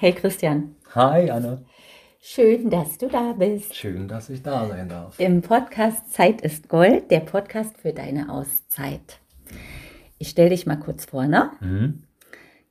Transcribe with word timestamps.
Hey 0.00 0.12
Christian. 0.12 0.76
Hi 0.94 1.28
Anne. 1.28 1.64
Schön, 2.20 2.70
dass 2.70 2.98
du 2.98 3.08
da 3.08 3.32
bist. 3.32 3.74
Schön, 3.74 4.06
dass 4.06 4.30
ich 4.30 4.44
da 4.44 4.68
sein 4.68 4.88
darf. 4.88 5.18
Im 5.18 5.42
Podcast 5.42 6.12
Zeit 6.12 6.40
ist 6.40 6.68
Gold, 6.68 7.10
der 7.10 7.18
Podcast 7.18 7.76
für 7.78 7.92
deine 7.92 8.30
Auszeit. 8.30 9.18
Ich 10.18 10.28
stelle 10.28 10.50
dich 10.50 10.66
mal 10.66 10.76
kurz 10.76 11.06
vor, 11.06 11.26
ne? 11.26 11.50
Mhm. 11.60 12.04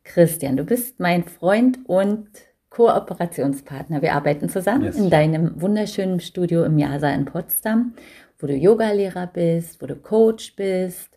Christian, 0.05 0.55
du 0.55 0.63
bist 0.63 1.01
mein 1.01 1.25
Freund 1.25 1.79
und 1.85 2.29
Kooperationspartner. 2.69 4.01
Wir 4.01 4.13
arbeiten 4.13 4.47
zusammen 4.47 4.85
yes. 4.85 4.95
in 4.95 5.09
deinem 5.09 5.61
wunderschönen 5.61 6.21
Studio 6.21 6.63
im 6.63 6.79
Jasa 6.79 7.09
in 7.09 7.25
Potsdam, 7.25 7.93
wo 8.39 8.47
du 8.47 8.55
Yogalehrer 8.55 9.27
bist, 9.27 9.81
wo 9.81 9.85
du 9.85 9.97
Coach 9.97 10.55
bist, 10.55 11.09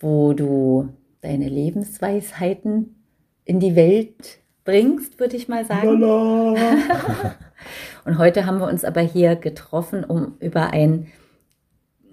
wo 0.00 0.32
du 0.32 0.88
deine 1.20 1.48
Lebensweisheiten 1.48 2.96
in 3.44 3.60
die 3.60 3.76
Welt 3.76 4.40
bringst, 4.66 5.18
würde 5.18 5.36
ich 5.36 5.48
mal 5.48 5.64
sagen. 5.64 6.02
und 8.04 8.18
heute 8.18 8.44
haben 8.44 8.58
wir 8.58 8.66
uns 8.66 8.84
aber 8.84 9.00
hier 9.00 9.36
getroffen, 9.36 10.04
um 10.04 10.36
über 10.40 10.72
ein 10.72 11.06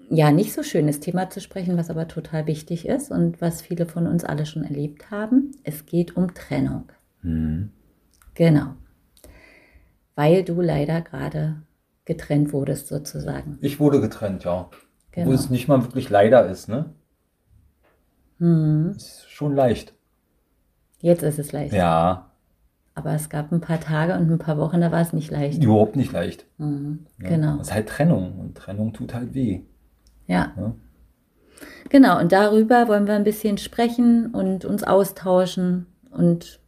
ja 0.08 0.30
nicht 0.30 0.52
so 0.52 0.62
schönes 0.62 1.00
Thema 1.00 1.28
zu 1.28 1.40
sprechen, 1.40 1.76
was 1.76 1.90
aber 1.90 2.08
total 2.08 2.46
wichtig 2.46 2.88
ist 2.88 3.10
und 3.10 3.40
was 3.40 3.60
viele 3.60 3.86
von 3.86 4.06
uns 4.06 4.24
alle 4.24 4.46
schon 4.46 4.64
erlebt 4.64 5.10
haben. 5.10 5.52
Es 5.64 5.84
geht 5.84 6.16
um 6.16 6.34
Trennung. 6.34 6.84
Mhm. 7.22 7.70
Genau. 8.34 8.74
Weil 10.14 10.44
du 10.44 10.60
leider 10.60 11.02
gerade 11.02 11.62
getrennt 12.04 12.52
wurdest, 12.52 12.88
sozusagen. 12.88 13.58
Ich 13.60 13.80
wurde 13.80 14.00
getrennt, 14.00 14.44
ja. 14.44 14.70
Genau. 15.10 15.28
Wo 15.28 15.32
es 15.32 15.50
nicht 15.50 15.68
mal 15.68 15.82
wirklich 15.82 16.10
leider 16.10 16.48
ist, 16.48 16.68
ne? 16.68 16.94
Mhm. 18.38 18.92
Ist 18.96 19.30
schon 19.30 19.54
leicht. 19.54 19.94
Jetzt 21.00 21.22
ist 21.22 21.38
es 21.38 21.52
leicht. 21.52 21.74
Ja, 21.74 22.33
aber 22.94 23.14
es 23.14 23.28
gab 23.28 23.52
ein 23.52 23.60
paar 23.60 23.80
Tage 23.80 24.14
und 24.14 24.30
ein 24.30 24.38
paar 24.38 24.56
Wochen, 24.58 24.80
da 24.80 24.92
war 24.92 25.00
es 25.00 25.12
nicht 25.12 25.30
leicht. 25.30 25.62
Überhaupt 25.62 25.96
nicht 25.96 26.12
leicht. 26.12 26.46
Mhm, 26.58 27.06
ja. 27.20 27.28
Genau. 27.28 27.56
Es 27.56 27.68
ist 27.68 27.74
halt 27.74 27.88
Trennung 27.88 28.38
und 28.38 28.56
Trennung 28.56 28.92
tut 28.92 29.14
halt 29.14 29.34
weh. 29.34 29.62
Ja. 30.26 30.52
ja. 30.56 30.74
Genau, 31.90 32.18
und 32.18 32.32
darüber 32.32 32.88
wollen 32.88 33.06
wir 33.06 33.14
ein 33.14 33.24
bisschen 33.24 33.58
sprechen 33.58 34.26
und 34.32 34.64
uns 34.64 34.84
austauschen 34.84 35.86
und 36.10 36.60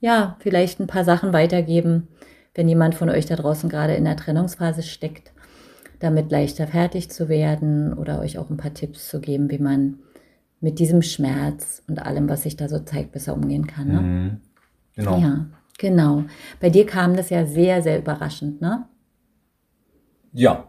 ja, 0.00 0.36
vielleicht 0.40 0.80
ein 0.80 0.86
paar 0.86 1.04
Sachen 1.04 1.32
weitergeben, 1.32 2.08
wenn 2.54 2.68
jemand 2.68 2.94
von 2.94 3.10
euch 3.10 3.26
da 3.26 3.36
draußen 3.36 3.68
gerade 3.68 3.94
in 3.94 4.04
der 4.04 4.16
Trennungsphase 4.16 4.82
steckt, 4.82 5.32
damit 5.98 6.30
leichter 6.30 6.66
fertig 6.66 7.10
zu 7.10 7.28
werden 7.28 7.92
oder 7.94 8.20
euch 8.20 8.38
auch 8.38 8.50
ein 8.50 8.56
paar 8.56 8.74
Tipps 8.74 9.08
zu 9.08 9.20
geben, 9.20 9.50
wie 9.50 9.58
man 9.58 9.98
mit 10.60 10.78
diesem 10.78 11.02
Schmerz 11.02 11.82
und 11.88 12.04
allem, 12.04 12.28
was 12.28 12.42
sich 12.42 12.56
da 12.56 12.68
so 12.68 12.78
zeigt, 12.78 13.12
besser 13.12 13.34
umgehen 13.34 13.66
kann. 13.66 13.88
Ne? 13.88 14.00
Mhm. 14.00 14.40
Genau. 14.94 15.18
Ja, 15.18 15.46
genau. 15.78 16.24
Bei 16.60 16.70
dir 16.70 16.86
kam 16.86 17.16
das 17.16 17.30
ja 17.30 17.46
sehr, 17.46 17.82
sehr 17.82 17.98
überraschend, 17.98 18.60
ne? 18.60 18.86
Ja. 20.32 20.68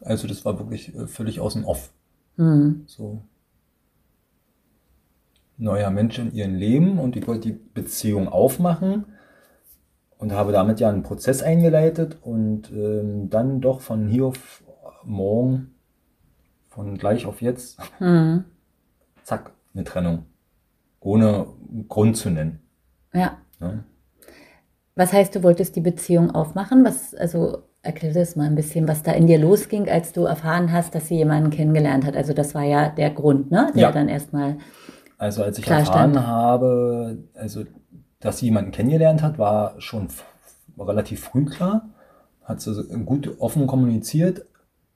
Also 0.00 0.26
das 0.26 0.44
war 0.44 0.58
wirklich 0.58 0.94
äh, 0.94 1.06
völlig 1.06 1.40
aus 1.40 1.54
dem 1.54 1.64
Off. 1.64 1.92
Mhm. 2.36 2.84
So. 2.86 3.22
Neuer 5.58 5.90
Mensch 5.90 6.18
in 6.18 6.32
ihrem 6.32 6.54
Leben 6.54 6.98
und 6.98 7.16
ich 7.16 7.26
wollte 7.26 7.52
die 7.52 7.58
Beziehung 7.74 8.28
aufmachen 8.28 9.04
und 10.18 10.32
habe 10.32 10.52
damit 10.52 10.80
ja 10.80 10.88
einen 10.88 11.02
Prozess 11.02 11.42
eingeleitet 11.42 12.18
und 12.22 12.70
ähm, 12.72 13.30
dann 13.30 13.60
doch 13.60 13.80
von 13.80 14.08
hier 14.08 14.26
auf 14.26 14.64
morgen, 15.04 15.74
von 16.68 16.96
gleich 16.96 17.26
auf 17.26 17.42
jetzt, 17.42 17.78
mhm. 18.00 18.44
zack, 19.22 19.52
eine 19.74 19.84
Trennung. 19.84 20.26
Ohne 21.00 21.46
Grund 21.88 22.16
zu 22.16 22.30
nennen. 22.30 22.60
Ja. 23.12 23.38
Ja. 23.62 23.84
Was 24.94 25.12
heißt, 25.12 25.34
du 25.34 25.42
wolltest 25.42 25.74
die 25.76 25.80
Beziehung 25.80 26.30
aufmachen? 26.32 26.84
Was, 26.84 27.14
also 27.14 27.62
erklär 27.82 28.12
das 28.12 28.36
mal 28.36 28.46
ein 28.46 28.54
bisschen, 28.54 28.86
was 28.86 29.02
da 29.02 29.12
in 29.12 29.26
dir 29.26 29.38
losging, 29.38 29.88
als 29.88 30.12
du 30.12 30.24
erfahren 30.24 30.70
hast, 30.72 30.94
dass 30.94 31.08
sie 31.08 31.16
jemanden 31.16 31.50
kennengelernt 31.50 32.04
hat. 32.04 32.16
Also 32.16 32.32
das 32.32 32.54
war 32.54 32.62
ja 32.62 32.90
der 32.90 33.10
Grund, 33.10 33.50
ne? 33.50 33.70
Der 33.74 33.82
ja. 33.82 33.92
dann 33.92 34.08
erstmal. 34.08 34.58
Also 35.18 35.42
als 35.42 35.58
ich 35.58 35.66
erfahren 35.66 36.12
stand. 36.12 36.26
habe, 36.26 37.24
also 37.34 37.64
dass 38.20 38.38
sie 38.38 38.46
jemanden 38.46 38.70
kennengelernt 38.70 39.22
hat, 39.22 39.38
war 39.38 39.80
schon 39.80 40.08
relativ 40.78 41.20
früh 41.20 41.44
klar. 41.44 41.88
Hat 42.44 42.60
sie 42.60 42.72
gut 43.04 43.40
offen 43.40 43.66
kommuniziert. 43.66 44.46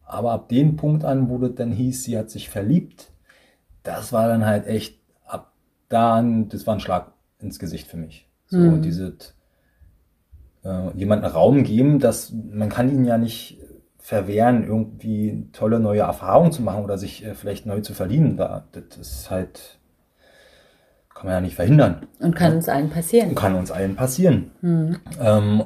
Aber 0.05 0.33
ab 0.33 0.49
dem 0.49 0.77
Punkt 0.77 1.05
an, 1.05 1.29
wo 1.29 1.39
das 1.39 1.55
dann 1.57 1.73
hieß, 1.73 2.05
sie 2.05 2.17
hat 2.17 2.31
sich 2.31 2.49
verliebt, 2.49 3.11
das 3.83 4.13
war 4.13 4.29
dann 4.29 4.47
halt 4.47 4.67
echt 4.67 5.01
ab 5.25 5.53
dann, 5.89 6.49
das 6.49 6.67
war 6.67 6.75
ein 6.75 6.81
Schlag 6.81 7.13
ins 7.41 7.59
Gesicht 7.59 7.89
für 7.89 7.97
mich. 7.97 8.29
So 8.47 8.59
mhm. 8.59 8.83
diese 8.83 9.17
äh, 10.65 10.91
jemanden 10.95 11.27
Raum 11.27 11.65
geben, 11.65 11.99
dass 11.99 12.33
man 12.33 12.69
kann 12.69 12.91
ihn 12.91 13.05
ja 13.05 13.19
nicht 13.19 13.59
verwehren, 13.99 14.65
irgendwie 14.65 15.49
tolle 15.53 15.81
neue 15.81 16.03
Erfahrungen 16.03 16.53
zu 16.53 16.63
machen 16.63 16.85
oder 16.85 16.97
sich 16.97 17.25
äh, 17.25 17.35
vielleicht 17.35 17.67
neu 17.67 17.81
zu 17.81 17.93
verdienen. 17.93 18.37
Da, 18.37 18.69
das 18.71 18.99
ist 18.99 19.31
halt, 19.31 19.81
kann 21.13 21.27
man 21.27 21.35
ja 21.35 21.41
nicht 21.41 21.57
verhindern. 21.57 22.07
Und 22.21 22.37
kann 22.37 22.53
ja. 22.53 22.57
uns 22.57 22.69
allen 22.69 22.91
passieren. 22.91 23.35
Kann 23.35 23.57
uns 23.57 23.73
allen 23.73 23.97
passieren. 23.97 24.53
Mhm. 24.61 24.99
Ähm, 25.21 25.65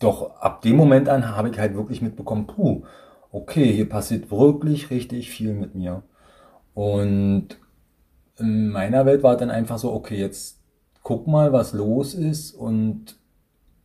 doch 0.00 0.36
ab 0.40 0.62
dem 0.62 0.76
Moment 0.76 1.08
an 1.08 1.28
habe 1.28 1.50
ich 1.50 1.58
halt 1.60 1.76
wirklich 1.76 2.02
mitbekommen, 2.02 2.48
puh, 2.48 2.82
okay, 3.30 3.72
hier 3.72 3.88
passiert 3.88 4.30
wirklich 4.32 4.90
richtig 4.90 5.30
viel 5.30 5.54
mit 5.54 5.76
mir. 5.76 6.02
Und 6.74 7.48
in 8.38 8.70
meiner 8.70 9.06
Welt 9.06 9.22
war 9.22 9.36
dann 9.36 9.50
einfach 9.50 9.78
so, 9.78 9.92
okay, 9.92 10.18
jetzt 10.18 10.61
guck 11.02 11.26
mal, 11.26 11.52
was 11.52 11.72
los 11.72 12.14
ist 12.14 12.52
und 12.52 13.16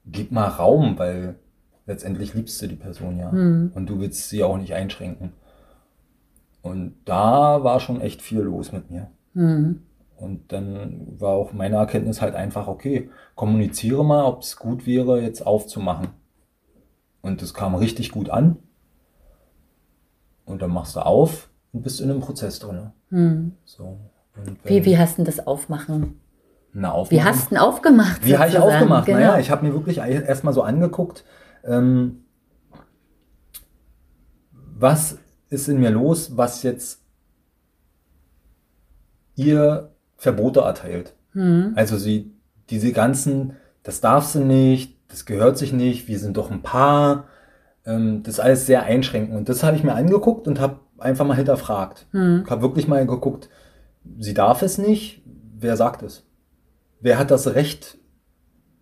gib 0.05 0.31
mal 0.31 0.47
Raum, 0.47 0.97
weil 0.97 1.35
letztendlich 1.85 2.33
liebst 2.33 2.61
du 2.61 2.67
die 2.67 2.75
Person 2.75 3.17
ja. 3.17 3.31
Mhm. 3.31 3.71
Und 3.73 3.89
du 3.89 3.99
willst 3.99 4.29
sie 4.29 4.43
auch 4.43 4.57
nicht 4.57 4.73
einschränken. 4.73 5.33
Und 6.61 6.95
da 7.05 7.63
war 7.63 7.79
schon 7.79 8.01
echt 8.01 8.21
viel 8.21 8.41
los 8.41 8.71
mit 8.71 8.91
mir. 8.91 9.09
Mhm. 9.33 9.81
Und 10.17 10.51
dann 10.51 11.19
war 11.19 11.31
auch 11.31 11.53
meine 11.53 11.75
Erkenntnis 11.75 12.21
halt 12.21 12.35
einfach, 12.35 12.67
okay, 12.67 13.09
kommuniziere 13.35 14.03
mal, 14.03 14.25
ob 14.25 14.41
es 14.41 14.57
gut 14.57 14.85
wäre, 14.87 15.21
jetzt 15.21 15.45
aufzumachen. 15.45 16.09
Und 17.21 17.41
das 17.41 17.53
kam 17.53 17.75
richtig 17.75 18.11
gut 18.11 18.29
an. 18.29 18.57
Und 20.45 20.61
dann 20.61 20.71
machst 20.71 20.95
du 20.95 21.05
auf 21.05 21.49
und 21.71 21.83
bist 21.83 22.01
in 22.01 22.09
einem 22.09 22.19
Prozess 22.19 22.59
drin. 22.59 22.91
Mhm. 23.09 23.53
So. 23.65 23.97
Wie, 24.63 24.85
wie 24.85 24.97
hast 24.97 25.17
du 25.17 25.23
das 25.23 25.45
Aufmachen? 25.45 26.19
Na, 26.79 26.91
aufmachen? 26.91 27.17
Wie 27.17 27.23
hast 27.23 27.45
du 27.45 27.49
denn 27.49 27.57
aufgemacht? 27.57 28.23
Wie 28.23 28.37
habe 28.37 28.49
ich 28.49 28.57
aufgemacht? 28.59 29.07
Genau. 29.07 29.17
Naja, 29.17 29.39
ich 29.39 29.49
habe 29.49 29.65
mir 29.65 29.73
wirklich 29.73 29.97
erstmal 29.97 30.53
so 30.53 30.61
angeguckt, 30.61 31.23
ähm, 31.63 32.23
was 34.51 35.17
ist 35.49 35.67
in 35.69 35.79
mir 35.79 35.89
los, 35.89 36.37
was 36.37 36.61
jetzt 36.61 37.01
ihr 39.33 39.89
Verbote 40.17 40.59
erteilt. 40.59 41.15
Mhm. 41.33 41.73
Also 41.75 41.97
sie, 41.97 42.35
diese 42.69 42.91
ganzen, 42.91 43.53
das 43.81 43.99
darfst 43.99 44.35
du 44.35 44.41
nicht, 44.41 44.99
das 45.07 45.25
gehört 45.25 45.57
sich 45.57 45.73
nicht, 45.73 46.07
wir 46.07 46.19
sind 46.19 46.37
doch 46.37 46.51
ein 46.51 46.61
Paar, 46.61 47.25
ähm, 47.87 48.21
das 48.21 48.35
ist 48.35 48.39
alles 48.39 48.67
sehr 48.67 48.83
einschränkend. 48.83 49.35
Und 49.35 49.49
das 49.49 49.63
habe 49.63 49.77
ich 49.77 49.83
mir 49.83 49.95
angeguckt 49.95 50.47
und 50.47 50.59
habe 50.59 50.79
einfach 50.99 51.25
mal 51.25 51.37
hinterfragt. 51.37 52.05
Ich 52.13 52.51
habe 52.51 52.61
wirklich 52.61 52.87
mal 52.87 53.03
geguckt, 53.07 53.49
sie 54.19 54.35
darf 54.35 54.61
es 54.61 54.77
nicht, 54.77 55.23
wer 55.25 55.75
sagt 55.75 56.03
es? 56.03 56.26
Wer 56.99 57.19
hat 57.19 57.31
das 57.31 57.53
Recht, 57.55 57.97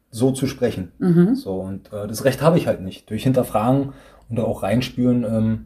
so 0.10 0.32
zu 0.32 0.48
sprechen? 0.48 0.92
Mhm. 1.00 1.36
So, 1.36 1.60
und 1.60 1.92
äh, 1.92 2.08
das 2.08 2.24
Recht 2.24 2.42
habe 2.42 2.58
ich 2.58 2.68
halt 2.68 2.82
nicht. 2.82 3.10
Durch 3.10 3.24
Hinterfragen 3.24 3.94
und 4.30 4.40
auch 4.40 4.64
reinspüren 4.64 5.24
ähm, 5.24 5.66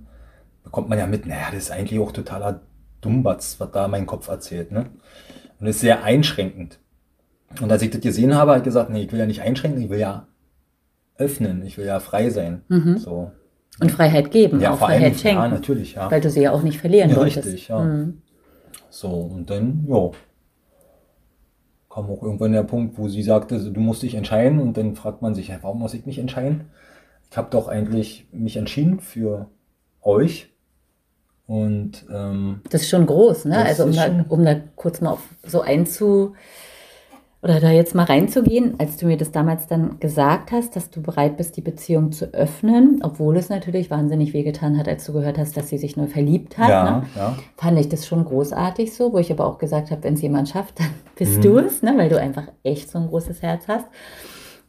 bekommt 0.63 0.89
man 0.89 0.97
ja 0.97 1.07
mit, 1.07 1.25
naja, 1.25 1.47
das 1.51 1.63
ist 1.63 1.71
eigentlich 1.71 1.99
auch 1.99 2.11
totaler 2.11 2.61
Dummbatz, 3.01 3.55
was 3.59 3.71
da 3.71 3.87
mein 3.87 4.05
Kopf 4.05 4.27
erzählt. 4.27 4.71
Ne? 4.71 4.85
Und 5.59 5.67
das 5.67 5.75
ist 5.75 5.81
sehr 5.81 6.03
einschränkend. 6.03 6.79
Und 7.61 7.71
als 7.71 7.81
ich 7.81 7.89
das 7.89 8.01
gesehen 8.01 8.35
habe, 8.35 8.51
habe 8.51 8.59
ich 8.59 8.65
gesagt, 8.65 8.89
nee, 8.89 9.03
ich 9.03 9.11
will 9.11 9.19
ja 9.19 9.25
nicht 9.25 9.41
einschränken, 9.41 9.81
ich 9.81 9.89
will 9.89 9.99
ja 9.99 10.27
öffnen, 11.17 11.65
ich 11.65 11.77
will 11.77 11.85
ja 11.85 11.99
frei 11.99 12.29
sein. 12.29 12.61
Mhm. 12.67 12.97
So. 12.97 13.31
Und 13.79 13.91
Freiheit 13.91 14.31
geben, 14.31 14.59
ja, 14.59 14.73
auch 14.73 14.79
Freiheit 14.79 15.03
allem, 15.03 15.13
schenken. 15.15 15.41
Ja, 15.41 15.47
natürlich, 15.47 15.93
ja. 15.93 16.11
Weil 16.11 16.21
du 16.21 16.29
sie 16.29 16.41
ja 16.41 16.51
auch 16.51 16.63
nicht 16.63 16.79
verlieren 16.79 17.11
ja, 17.11 17.15
wolltest. 17.15 17.47
Richtig, 17.47 17.69
ja. 17.69 17.79
Mhm. 17.79 18.21
So, 18.89 19.09
und 19.09 19.49
dann, 19.49 19.85
ja, 19.87 20.11
kam 21.89 22.09
auch 22.09 22.21
irgendwann 22.21 22.51
der 22.51 22.63
Punkt, 22.63 22.97
wo 22.97 23.07
sie 23.07 23.23
sagte, 23.23 23.71
du 23.71 23.79
musst 23.79 24.03
dich 24.03 24.15
entscheiden 24.15 24.59
und 24.59 24.77
dann 24.77 24.95
fragt 24.95 25.21
man 25.21 25.33
sich, 25.33 25.47
ja, 25.47 25.57
warum 25.61 25.79
muss 25.79 25.93
ich 25.93 26.05
mich 26.05 26.19
entscheiden? 26.19 26.69
Ich 27.31 27.37
habe 27.37 27.49
doch 27.49 27.67
eigentlich 27.67 28.27
mich 28.31 28.57
entschieden 28.57 28.99
für 28.99 29.49
euch. 30.01 30.49
Und 31.47 32.05
ähm, 32.13 32.61
das 32.69 32.81
ist 32.83 32.89
schon 32.89 33.07
groß, 33.07 33.45
ne? 33.45 33.65
Also 33.65 33.85
um 33.85 33.93
da, 33.93 34.25
um 34.29 34.45
da 34.45 34.55
kurz 34.75 35.01
mal 35.01 35.11
auf 35.11 35.27
so 35.43 35.61
einzu, 35.61 36.35
oder 37.41 37.61
da 37.61 37.71
jetzt 37.71 37.95
mal 37.95 38.03
reinzugehen, 38.03 38.75
als 38.79 38.97
du 38.97 39.05
mir 39.05 39.15
das 39.15 39.31
damals 39.31 39.67
dann 39.67 39.99
gesagt 39.99 40.51
hast, 40.51 40.75
dass 40.75 40.89
du 40.89 41.01
bereit 41.01 41.37
bist, 41.37 41.55
die 41.55 41.61
Beziehung 41.61 42.11
zu 42.11 42.33
öffnen, 42.33 42.99
obwohl 43.01 43.37
es 43.37 43.47
natürlich 43.47 43.89
wahnsinnig 43.89 44.33
wehgetan 44.33 44.77
hat, 44.77 44.89
als 44.89 45.05
du 45.05 45.13
gehört 45.13 45.37
hast, 45.37 45.55
dass 45.55 45.69
sie 45.69 45.77
sich 45.77 45.95
nur 45.95 46.07
verliebt 46.07 46.57
hat, 46.57 46.69
ja, 46.69 46.91
ne? 46.91 47.03
ja. 47.15 47.37
fand 47.55 47.79
ich 47.79 47.87
das 47.87 48.05
schon 48.05 48.25
großartig 48.25 48.93
so, 48.93 49.13
wo 49.13 49.19
ich 49.19 49.31
aber 49.31 49.45
auch 49.45 49.57
gesagt 49.57 49.89
habe, 49.89 50.03
wenn 50.03 50.15
es 50.15 50.21
jemand 50.21 50.49
schafft, 50.49 50.79
dann 50.79 50.89
bist 51.15 51.37
mhm. 51.37 51.41
du 51.41 51.57
es, 51.59 51.81
ne? 51.81 51.93
weil 51.97 52.09
du 52.09 52.19
einfach 52.19 52.47
echt 52.63 52.91
so 52.91 52.99
ein 52.99 53.07
großes 53.07 53.41
Herz 53.41 53.69
hast. 53.69 53.85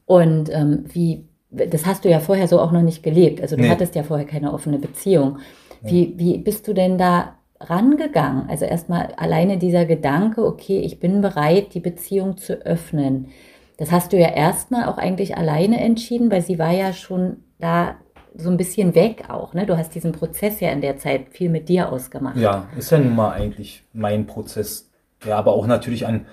Und 0.07 0.49
ähm, 0.53 0.85
wie, 0.93 1.29
das 1.51 1.87
hast 1.87 2.05
du 2.05 2.09
ja 2.09 2.21
vorher 2.21 2.47
so 2.47 2.61
auch 2.61 2.71
noch 2.71 2.83
nicht 2.83 3.03
gelebt. 3.03 3.41
Also 3.41 3.57
du 3.57 3.63
nee. 3.63 3.69
hattest 3.69 3.97
ja 3.97 4.05
vorher 4.05 4.27
keine 4.27 4.53
offene 4.53 4.79
Beziehung. 4.79 5.39
Wie, 5.83 6.15
wie 6.19 6.37
bist 6.37 6.69
du 6.69 6.75
denn 6.75 6.99
da 6.99 7.37
rangegangen? 7.61 8.49
Also 8.49 8.65
erstmal 8.65 9.15
alleine 9.17 9.59
dieser 9.59 9.85
Gedanke, 9.85 10.45
okay, 10.45 10.81
ich 10.81 10.99
bin 10.99 11.21
bereit, 11.21 11.75
die 11.75 11.81
Beziehung 11.81 12.37
zu 12.37 12.55
öffnen. 12.65 13.29
Das 13.77 13.93
hast 13.93 14.13
du 14.13 14.19
ja 14.19 14.29
erstmal 14.29 14.87
auch 14.87 14.99
eigentlich 14.99 15.37
alleine 15.37 15.81
entschieden, 15.81 16.31
weil 16.31 16.43
sie 16.43 16.59
war 16.59 16.73
ja 16.73 16.93
schon 16.93 17.39
da 17.59 17.97
so 18.37 18.51
ein 18.51 18.57
bisschen 18.57 18.95
weg 18.95 19.25
auch. 19.29 19.55
Ne? 19.55 19.67
Du 19.67 19.77
hast 19.77 19.95
diesen 19.95 20.13
Prozess 20.13 20.61
ja 20.61 20.71
in 20.71 20.81
der 20.81 20.99
Zeit 20.99 21.31
viel 21.31 21.51
mit 21.51 21.69
dir 21.69 21.91
ausgemacht. 21.91 22.37
Ja, 22.37 22.69
ist 22.77 22.91
ja 22.91 22.99
nun 22.99 23.15
mal 23.15 23.33
eigentlich 23.33 23.85
mein 23.93 24.27
Prozess, 24.27 24.91
der 25.25 25.37
aber 25.37 25.53
auch 25.53 25.67
natürlich 25.67 26.07
an, 26.07 26.27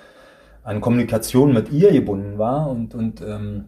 an 0.64 0.82
Kommunikation 0.82 1.54
mit 1.54 1.72
ihr 1.72 1.92
gebunden 1.92 2.38
war. 2.38 2.70
Und, 2.70 2.94
und 2.94 3.22
ähm, 3.22 3.66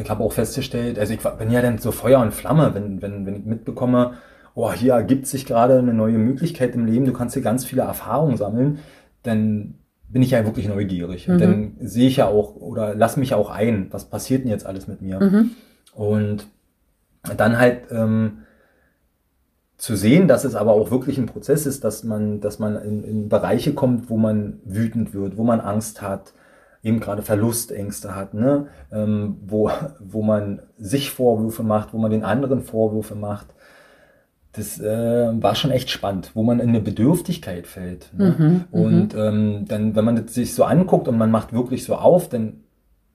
ich 0.00 0.08
habe 0.10 0.22
auch 0.22 0.32
festgestellt, 0.32 0.98
also 0.98 1.14
ich 1.14 1.20
bin 1.20 1.50
ja 1.50 1.62
dann 1.62 1.78
so 1.78 1.92
Feuer 1.92 2.20
und 2.20 2.32
Flamme, 2.32 2.74
wenn, 2.74 3.02
wenn, 3.02 3.26
wenn 3.26 3.36
ich 3.36 3.44
mitbekomme, 3.44 4.14
oh, 4.54 4.72
hier 4.72 4.92
ergibt 4.94 5.26
sich 5.26 5.46
gerade 5.46 5.78
eine 5.78 5.94
neue 5.94 6.18
Möglichkeit 6.18 6.74
im 6.74 6.86
Leben, 6.86 7.04
du 7.04 7.12
kannst 7.12 7.34
hier 7.34 7.42
ganz 7.42 7.64
viele 7.64 7.82
Erfahrungen 7.82 8.36
sammeln, 8.36 8.78
dann 9.22 9.74
bin 10.08 10.22
ich 10.22 10.30
ja 10.30 10.44
wirklich 10.44 10.68
neugierig. 10.68 11.26
Mhm. 11.26 11.38
Dann 11.38 11.76
sehe 11.80 12.06
ich 12.06 12.16
ja 12.18 12.26
auch 12.26 12.54
oder 12.54 12.94
lass 12.94 13.16
mich 13.16 13.34
auch 13.34 13.50
ein, 13.50 13.88
was 13.90 14.04
passiert 14.04 14.44
denn 14.44 14.50
jetzt 14.50 14.66
alles 14.66 14.86
mit 14.86 15.02
mir. 15.02 15.20
Mhm. 15.20 15.50
Und 15.94 16.46
dann 17.36 17.58
halt 17.58 17.88
ähm, 17.90 18.38
zu 19.76 19.96
sehen, 19.96 20.28
dass 20.28 20.44
es 20.44 20.54
aber 20.54 20.72
auch 20.72 20.90
wirklich 20.90 21.18
ein 21.18 21.26
Prozess 21.26 21.66
ist, 21.66 21.82
dass 21.84 22.04
man, 22.04 22.40
dass 22.40 22.58
man 22.58 22.76
in, 22.76 23.02
in 23.02 23.28
Bereiche 23.28 23.74
kommt, 23.74 24.08
wo 24.08 24.16
man 24.16 24.60
wütend 24.64 25.14
wird, 25.14 25.36
wo 25.36 25.42
man 25.42 25.60
Angst 25.60 26.00
hat, 26.00 26.32
eben 26.82 27.00
gerade 27.00 27.22
Verlustängste 27.22 28.14
hat, 28.14 28.34
ne? 28.34 28.68
Ähm, 28.92 29.38
wo, 29.46 29.70
wo 29.98 30.22
man 30.22 30.62
sich 30.78 31.10
Vorwürfe 31.10 31.62
macht, 31.62 31.92
wo 31.92 31.98
man 31.98 32.10
den 32.10 32.24
anderen 32.24 32.60
Vorwürfe 32.60 33.14
macht, 33.14 33.48
das 34.54 34.80
äh, 34.80 35.42
war 35.42 35.54
schon 35.56 35.72
echt 35.72 35.90
spannend, 35.90 36.30
wo 36.34 36.42
man 36.42 36.60
in 36.60 36.68
eine 36.68 36.80
Bedürftigkeit 36.80 37.66
fällt. 37.66 38.10
Ne? 38.16 38.36
Mhm, 38.38 38.44
mhm, 38.46 38.64
und 38.70 39.14
ähm, 39.14 39.64
dann, 39.66 39.96
wenn 39.96 40.04
man 40.04 40.16
das 40.16 40.34
sich 40.34 40.54
so 40.54 40.64
anguckt 40.64 41.08
und 41.08 41.18
man 41.18 41.30
macht 41.30 41.52
wirklich 41.52 41.84
so 41.84 41.96
auf, 41.96 42.28
dann 42.28 42.60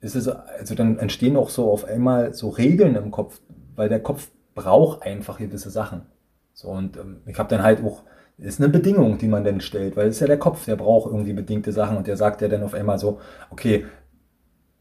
ist 0.02 0.16
es, 0.16 0.28
also 0.28 0.76
dann 0.76 1.00
entstehen 1.00 1.38
auch 1.38 1.50
so 1.50 1.72
auf 1.72 1.86
einmal 1.86 2.34
so 2.34 2.50
Regeln 2.50 2.96
im 2.96 3.12
Kopf, 3.12 3.42
weil 3.76 3.90
der 3.90 4.02
Kopf 4.02 4.30
braucht 4.54 5.04
einfach 5.04 5.38
gewisse 5.38 5.70
Sachen. 5.70 6.02
So, 6.54 6.70
und 6.70 6.98
ähm, 6.98 7.18
ich 7.26 7.40
habe 7.40 7.50
dann 7.50 7.64
halt 7.64 7.84
auch, 7.84 8.04
ist 8.38 8.60
eine 8.60 8.70
Bedingung, 8.70 9.18
die 9.18 9.28
man 9.28 9.46
dann 9.46 9.62
stellt, 9.62 9.96
weil 9.96 10.08
es 10.08 10.16
ist 10.16 10.22
ja 10.22 10.28
der 10.28 10.40
Kopf, 10.40 10.66
der 10.66 10.76
braucht 10.76 11.10
irgendwie 11.10 11.34
bedingte 11.34 11.72
Sachen 11.72 11.96
und 11.98 12.08
der 12.08 12.18
sagt 12.18 12.42
ja 12.42 12.50
dann 12.50 12.64
auf 12.64 12.74
einmal 12.74 13.00
so, 13.00 13.20
okay, 13.50 13.86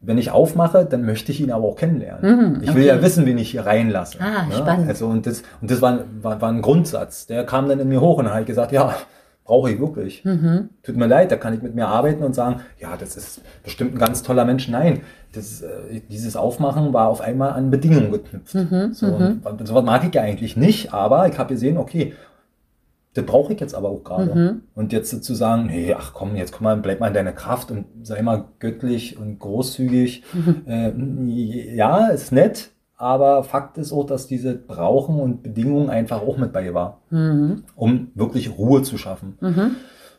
wenn 0.01 0.19
ich 0.19 0.31
aufmache, 0.31 0.85
dann 0.85 1.05
möchte 1.05 1.33
ich 1.33 1.41
ihn 1.41 1.51
aber 1.51 1.65
auch 1.65 1.77
kennenlernen. 1.77 2.55
Mhm, 2.55 2.63
ich 2.63 2.75
will 2.75 2.85
ja 2.85 3.03
wissen, 3.03 3.27
wen 3.27 3.37
ich 3.39 3.51
hier 3.51 3.67
reinlasse. 3.67 4.19
Ah, 4.21 4.47
ne? 4.47 4.55
spannend. 4.55 4.89
Also, 4.89 5.07
und 5.07 5.27
das, 5.27 5.43
und 5.61 5.71
das 5.71 5.83
war, 5.83 6.01
war, 6.23 6.41
war 6.41 6.49
ein 6.51 6.63
Grundsatz. 6.63 7.27
Der 7.27 7.45
kam 7.45 7.69
dann 7.69 7.81
in 7.81 7.89
mir 7.89 8.01
hoch 8.01 8.19
und 8.19 8.33
hat 8.33 8.47
gesagt, 8.47 8.71
ja, 8.71 8.95
brauche 9.49 9.73
ich 9.73 9.81
wirklich. 9.81 10.25
Mhm. 10.25 10.69
Tut 10.83 10.97
mir 10.97 11.07
leid, 11.07 11.33
da 11.33 11.37
kann 11.37 11.55
ich 11.55 11.63
mit 11.63 11.75
mir 11.75 11.89
arbeiten 11.89 12.23
und 12.23 12.35
sagen, 12.35 12.61
ja, 12.79 12.97
das 12.97 13.17
ist 13.17 13.41
bestimmt 13.65 13.95
ein 13.95 13.99
ganz 13.99 14.23
toller 14.23 14.45
Mensch. 14.45 14.69
Nein, 14.69 15.01
das, 15.33 15.63
äh, 15.63 16.01
dieses 16.09 16.37
Aufmachen 16.37 16.93
war 16.93 17.09
auf 17.09 17.21
einmal 17.21 17.53
an 17.53 17.71
Bedingungen 17.71 18.13
geknüpft. 18.13 18.55
Mhm, 18.55 18.93
so, 18.93 19.07
mhm. 19.07 19.41
und, 19.43 19.67
sowas 19.67 19.85
mag 19.85 20.05
ich 20.07 20.15
ja 20.15 20.23
eigentlich 20.23 20.57
nicht, 20.57 20.93
aber 20.93 21.29
ich 21.29 21.39
habe 21.39 21.55
gesehen, 21.55 21.79
okay, 21.79 22.13
das 23.15 23.25
brauche 23.25 23.53
ich 23.53 23.61
jetzt 23.61 23.75
aber 23.75 23.89
auch 23.89 24.05
gerade. 24.05 24.35
Mhm. 24.35 24.63
Und 24.75 24.93
jetzt 24.93 25.25
zu 25.25 25.35
sagen, 25.35 25.69
hey, 25.69 25.95
ach 25.99 26.13
komm, 26.15 26.37
jetzt 26.37 26.53
komm 26.53 26.65
mal, 26.65 26.77
bleib 26.77 27.01
mal 27.01 27.09
in 27.09 27.15
deiner 27.15 27.33
Kraft 27.33 27.71
und 27.71 27.87
sei 28.03 28.23
mal 28.23 28.45
göttlich 28.59 29.19
und 29.19 29.39
großzügig. 29.39 30.23
Mhm. 30.33 30.63
Äh, 30.67 31.75
ja, 31.75 32.09
ist 32.09 32.33
nett, 32.33 32.71
aber 32.97 33.45
Fakt 33.45 33.79
ist 33.79 33.93
auch, 33.93 34.05
dass 34.05 34.27
diese 34.27 34.55
Brauchen 34.55 35.19
und 35.21 35.43
Bedingungen 35.43 35.91
einfach 35.91 36.21
auch 36.23 36.37
mit 36.37 36.53
bei 36.53 36.75
war, 36.75 37.01
mhm. 37.11 37.65
um 37.77 38.11
wirklich 38.15 38.57
Ruhe 38.59 38.83
zu 38.83 38.99
schaffen. 38.99 39.39
Mhm. 39.41 39.77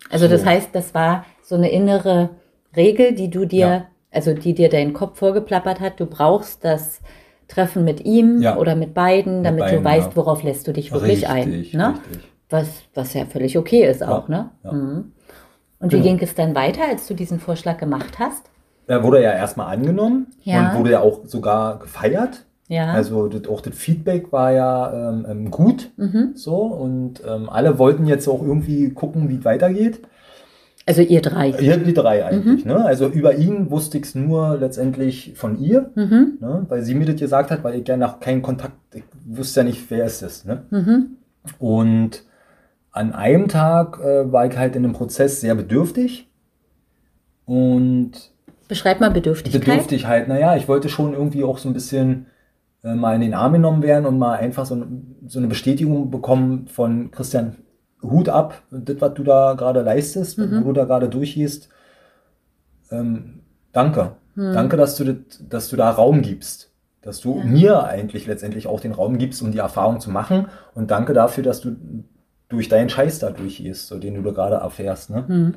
Also 0.09 0.25
so. 0.25 0.31
das 0.31 0.45
heißt, 0.45 0.69
das 0.73 0.93
war 0.93 1.25
so 1.43 1.55
eine 1.55 1.71
innere 1.71 2.29
Regel, 2.75 3.13
die 3.13 3.29
du 3.29 3.45
dir, 3.45 3.67
ja. 3.67 3.85
also 4.11 4.33
die 4.33 4.53
dir 4.53 4.69
dein 4.69 4.93
Kopf 4.93 5.19
vorgeplappert 5.19 5.79
hat. 5.79 5.99
Du 5.99 6.05
brauchst 6.05 6.63
das 6.65 7.01
Treffen 7.47 7.83
mit 7.83 8.05
ihm 8.05 8.41
ja. 8.41 8.57
oder 8.57 8.75
mit 8.75 8.93
beiden, 8.93 9.43
damit 9.43 9.61
mit 9.61 9.69
beiden, 9.69 9.83
du 9.83 9.89
weißt, 9.89 10.15
worauf 10.15 10.43
lässt 10.43 10.67
du 10.67 10.73
dich 10.73 10.91
wirklich 10.91 11.29
richtig, 11.29 11.29
ein. 11.29 11.49
Ne? 11.73 11.95
Richtig. 12.09 12.28
Was, 12.49 12.67
was 12.93 13.13
ja 13.13 13.25
völlig 13.25 13.57
okay 13.57 13.87
ist 13.87 14.03
auch, 14.03 14.27
ne? 14.27 14.49
Mhm. 14.63 15.11
Und 15.79 15.91
wie 15.93 15.97
genau. 15.97 16.09
ging 16.09 16.19
es 16.21 16.35
dann 16.35 16.55
weiter, 16.55 16.81
als 16.89 17.07
du 17.07 17.13
diesen 17.13 17.39
Vorschlag 17.39 17.77
gemacht 17.77 18.19
hast? 18.19 18.49
Er 18.87 19.03
wurde 19.03 19.21
ja 19.21 19.33
erstmal 19.33 19.73
angenommen 19.73 20.27
ja. 20.41 20.71
und 20.71 20.79
wurde 20.79 20.91
ja 20.91 20.99
auch 20.99 21.25
sogar 21.25 21.79
gefeiert. 21.79 22.45
Ja. 22.67 22.91
Also 22.91 23.27
das, 23.27 23.47
auch 23.47 23.61
das 23.61 23.75
Feedback 23.75 24.31
war 24.31 24.51
ja 24.51 25.09
ähm, 25.09 25.25
ähm 25.29 25.51
gut 25.51 25.91
mhm. 25.97 26.31
so 26.35 26.55
und 26.55 27.21
ähm, 27.27 27.49
alle 27.49 27.79
wollten 27.79 28.05
jetzt 28.05 28.27
auch 28.27 28.41
irgendwie 28.41 28.91
gucken, 28.91 29.29
wie 29.29 29.37
es 29.37 29.45
weitergeht. 29.45 30.01
Also 30.85 31.01
ihr 31.01 31.21
drei. 31.21 31.49
Ihr 31.51 31.77
die 31.77 31.93
drei 31.93 32.25
eigentlich. 32.25 32.65
Mhm. 32.65 32.71
Ne? 32.71 32.85
Also 32.85 33.07
über 33.07 33.35
ihn 33.35 33.69
wusste 33.69 33.99
ich 33.99 34.05
es 34.05 34.15
nur 34.15 34.57
letztendlich 34.57 35.33
von 35.35 35.59
ihr, 35.59 35.91
mhm. 35.93 36.37
ne? 36.39 36.65
weil 36.67 36.83
sie 36.83 36.95
mir 36.95 37.05
das 37.05 37.17
gesagt 37.17 37.51
hat, 37.51 37.63
weil 37.63 37.79
ich 37.79 37.87
ja 37.87 37.95
nach 37.95 38.19
keinen 38.19 38.41
Kontakt, 38.41 38.73
ich 38.93 39.03
wusste 39.25 39.59
ja 39.59 39.65
nicht, 39.65 39.85
wer 39.89 40.05
ist 40.05 40.23
das. 40.23 40.45
Ne? 40.45 40.63
Mhm. 40.71 41.17
Und 41.59 42.23
an 42.91 43.13
einem 43.13 43.47
Tag 43.47 43.99
äh, 43.99 44.31
war 44.31 44.45
ich 44.45 44.57
halt 44.57 44.75
in 44.75 44.83
einem 44.83 44.93
Prozess 44.93 45.41
sehr 45.41 45.55
bedürftig. 45.55 46.29
Und. 47.45 48.11
Beschreib 48.67 48.99
mal 48.99 49.11
Bedürftigkeit. 49.11 49.61
Bedürftigkeit, 49.61 50.27
naja, 50.27 50.55
ich 50.55 50.67
wollte 50.67 50.89
schon 50.89 51.13
irgendwie 51.13 51.43
auch 51.43 51.57
so 51.57 51.69
ein 51.69 51.73
bisschen 51.73 52.27
äh, 52.83 52.93
mal 52.93 53.15
in 53.15 53.21
den 53.21 53.33
Arm 53.33 53.53
genommen 53.53 53.81
werden 53.81 54.05
und 54.05 54.19
mal 54.19 54.37
einfach 54.37 54.65
so, 54.65 54.85
so 55.27 55.39
eine 55.39 55.47
Bestätigung 55.47 56.11
bekommen 56.11 56.67
von 56.67 57.11
Christian, 57.11 57.57
Hut 58.01 58.29
ab, 58.29 58.61
das, 58.71 59.01
was 59.01 59.13
du 59.15 59.23
da 59.23 59.55
gerade 59.55 59.81
leistest, 59.81 60.37
mhm. 60.37 60.63
wo 60.63 60.67
du 60.67 60.73
da 60.73 60.85
gerade 60.85 61.09
durchgehst. 61.09 61.69
Ähm, 62.91 63.41
danke. 63.73 64.13
Mhm. 64.35 64.53
Danke, 64.53 64.77
dass 64.77 64.95
du, 64.95 65.03
das, 65.03 65.43
dass 65.47 65.69
du 65.69 65.75
da 65.75 65.89
Raum 65.89 66.21
gibst. 66.21 66.71
Dass 67.01 67.19
du 67.19 67.37
ja. 67.37 67.43
mir 67.43 67.83
eigentlich 67.83 68.25
letztendlich 68.25 68.67
auch 68.67 68.79
den 68.79 68.93
Raum 68.93 69.17
gibst, 69.17 69.41
um 69.41 69.51
die 69.51 69.57
Erfahrung 69.57 69.99
zu 69.99 70.11
machen. 70.11 70.47
Und 70.75 70.91
danke 70.91 71.13
dafür, 71.13 71.43
dass 71.43 71.59
du 71.59 71.75
durch 72.49 72.67
deinen 72.67 72.89
Scheiß 72.89 73.19
da 73.19 73.29
durchgehst, 73.29 73.87
so 73.87 73.99
den 73.99 74.15
du 74.15 74.21
da 74.23 74.31
gerade 74.31 74.55
erfährst. 74.55 75.11
Ne? 75.11 75.23
Mhm. 75.27 75.55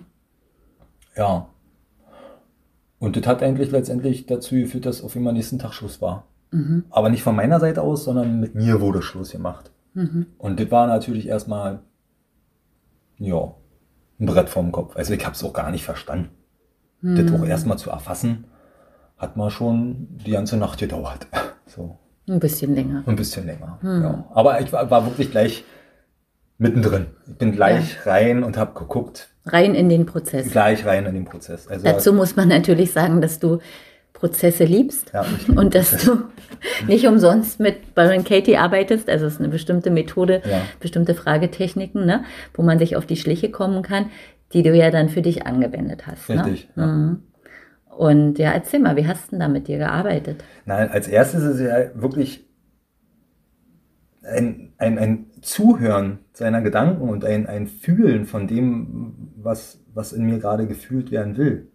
Ja. 1.17 1.49
Und 2.99 3.17
das 3.17 3.27
hat 3.27 3.43
eigentlich 3.43 3.71
letztendlich 3.71 4.27
dazu 4.27 4.55
geführt, 4.55 4.87
dass 4.87 5.03
auf 5.03 5.17
einmal 5.17 5.33
nächsten 5.33 5.59
Tag 5.59 5.73
Schluss 5.73 6.01
war. 6.01 6.27
Mhm. 6.53 6.85
Aber 6.91 7.09
nicht 7.09 7.23
von 7.23 7.35
meiner 7.35 7.59
Seite 7.59 7.83
aus, 7.83 8.05
sondern 8.05 8.39
mit 8.39 8.55
mir 8.55 8.81
wurde 8.81 9.03
Schluss 9.03 9.33
gemacht. 9.33 9.71
Mhm. 9.95 10.27
Und 10.39 10.61
das 10.61 10.71
war 10.71 10.87
natürlich 10.87 11.27
erstmal, 11.27 11.81
ja, 13.19 13.55
ein 14.21 14.27
Brett 14.27 14.51
vorm 14.51 14.71
Kopf. 14.71 14.95
Also 14.95 15.15
ich 15.15 15.25
habe 15.25 15.35
es 15.35 15.43
auch 15.43 15.53
gar 15.53 15.71
nicht 15.71 15.85
verstanden. 15.85 16.31
Mhm. 17.01 17.17
Das 17.17 17.41
auch 17.41 17.45
erstmal 17.45 17.79
zu 17.79 17.91
erfassen, 17.91 18.45
hat 19.17 19.37
mal 19.37 19.51
schon 19.51 20.09
die 20.25 20.31
ganze 20.31 20.57
Nacht 20.57 20.79
gedauert. 20.79 21.27
So. 21.65 21.97
Ein 22.29 22.39
bisschen 22.39 22.75
länger. 22.75 23.03
Ein 23.07 23.17
bisschen 23.17 23.47
länger, 23.47 23.79
mhm. 23.81 24.03
ja. 24.03 24.25
Aber 24.35 24.61
ich 24.61 24.71
war, 24.75 24.91
war 24.91 25.07
wirklich 25.07 25.31
gleich 25.31 25.65
mittendrin. 26.63 27.07
Ich 27.27 27.37
bin 27.37 27.53
gleich 27.53 27.99
ja. 28.05 28.13
rein 28.13 28.45
und 28.45 28.57
habe 28.57 28.79
geguckt. 28.79 29.29
Rein 29.45 29.75
in 29.75 29.89
den 29.89 30.07
Prozess. 30.07 30.51
Gleich 30.51 30.87
rein 30.87 31.05
in 31.05 31.15
den 31.15 31.25
Prozess. 31.25 31.67
Also 31.67 31.85
Dazu 31.85 32.13
muss 32.13 32.37
man 32.37 32.49
natürlich 32.49 32.93
sagen, 32.93 33.21
dass 33.21 33.41
du 33.41 33.59
Prozesse 34.13 34.63
liebst 34.63 35.11
ja, 35.13 35.27
und 35.57 35.75
dass 35.75 36.05
du 36.05 36.23
nicht 36.87 37.09
umsonst 37.09 37.59
mit 37.59 37.97
Byron 37.97 38.23
Katie 38.23 38.57
arbeitest. 38.57 39.11
Also 39.11 39.27
es 39.27 39.35
ist 39.35 39.41
eine 39.41 39.49
bestimmte 39.49 39.91
Methode, 39.91 40.43
ja. 40.49 40.63
bestimmte 40.79 41.17
Fragetechniken, 41.17 42.07
ne, 42.07 42.25
wo 42.55 42.63
man 42.63 42.79
sich 42.79 42.95
auf 42.95 43.05
die 43.05 43.17
Schliche 43.17 43.51
kommen 43.51 43.83
kann, 43.83 44.11
die 44.53 44.63
du 44.63 44.73
ja 44.75 44.93
dann 44.93 45.09
für 45.09 45.23
dich 45.23 45.45
angewendet 45.45 46.07
hast. 46.07 46.29
Ne? 46.29 46.45
Richtig. 46.45 46.69
Ne? 46.77 46.87
Mhm. 46.87 47.23
Und 47.97 48.39
ja, 48.39 48.53
erzähl 48.53 48.79
mal, 48.79 48.97
wie 48.97 49.09
hast 49.09 49.27
du 49.27 49.31
denn 49.33 49.41
da 49.41 49.49
mit 49.49 49.67
dir 49.67 49.79
gearbeitet? 49.79 50.45
Nein, 50.65 50.89
als 50.91 51.09
erstes 51.09 51.43
ist 51.43 51.55
es 51.57 51.61
ja 51.61 52.01
wirklich 52.01 52.47
ein, 54.23 54.73
ein, 54.79 54.99
ein 54.99 55.27
Zuhören 55.43 56.21
seiner 56.33 56.63
Gedanken 56.63 57.09
und 57.09 57.25
ein, 57.25 57.47
ein 57.47 57.67
Fühlen 57.67 58.25
von 58.25 58.47
dem, 58.47 59.33
was, 59.37 59.81
was 59.93 60.13
in 60.13 60.25
mir 60.25 60.39
gerade 60.39 60.67
gefühlt 60.67 61.11
werden 61.11 61.37
will. 61.37 61.69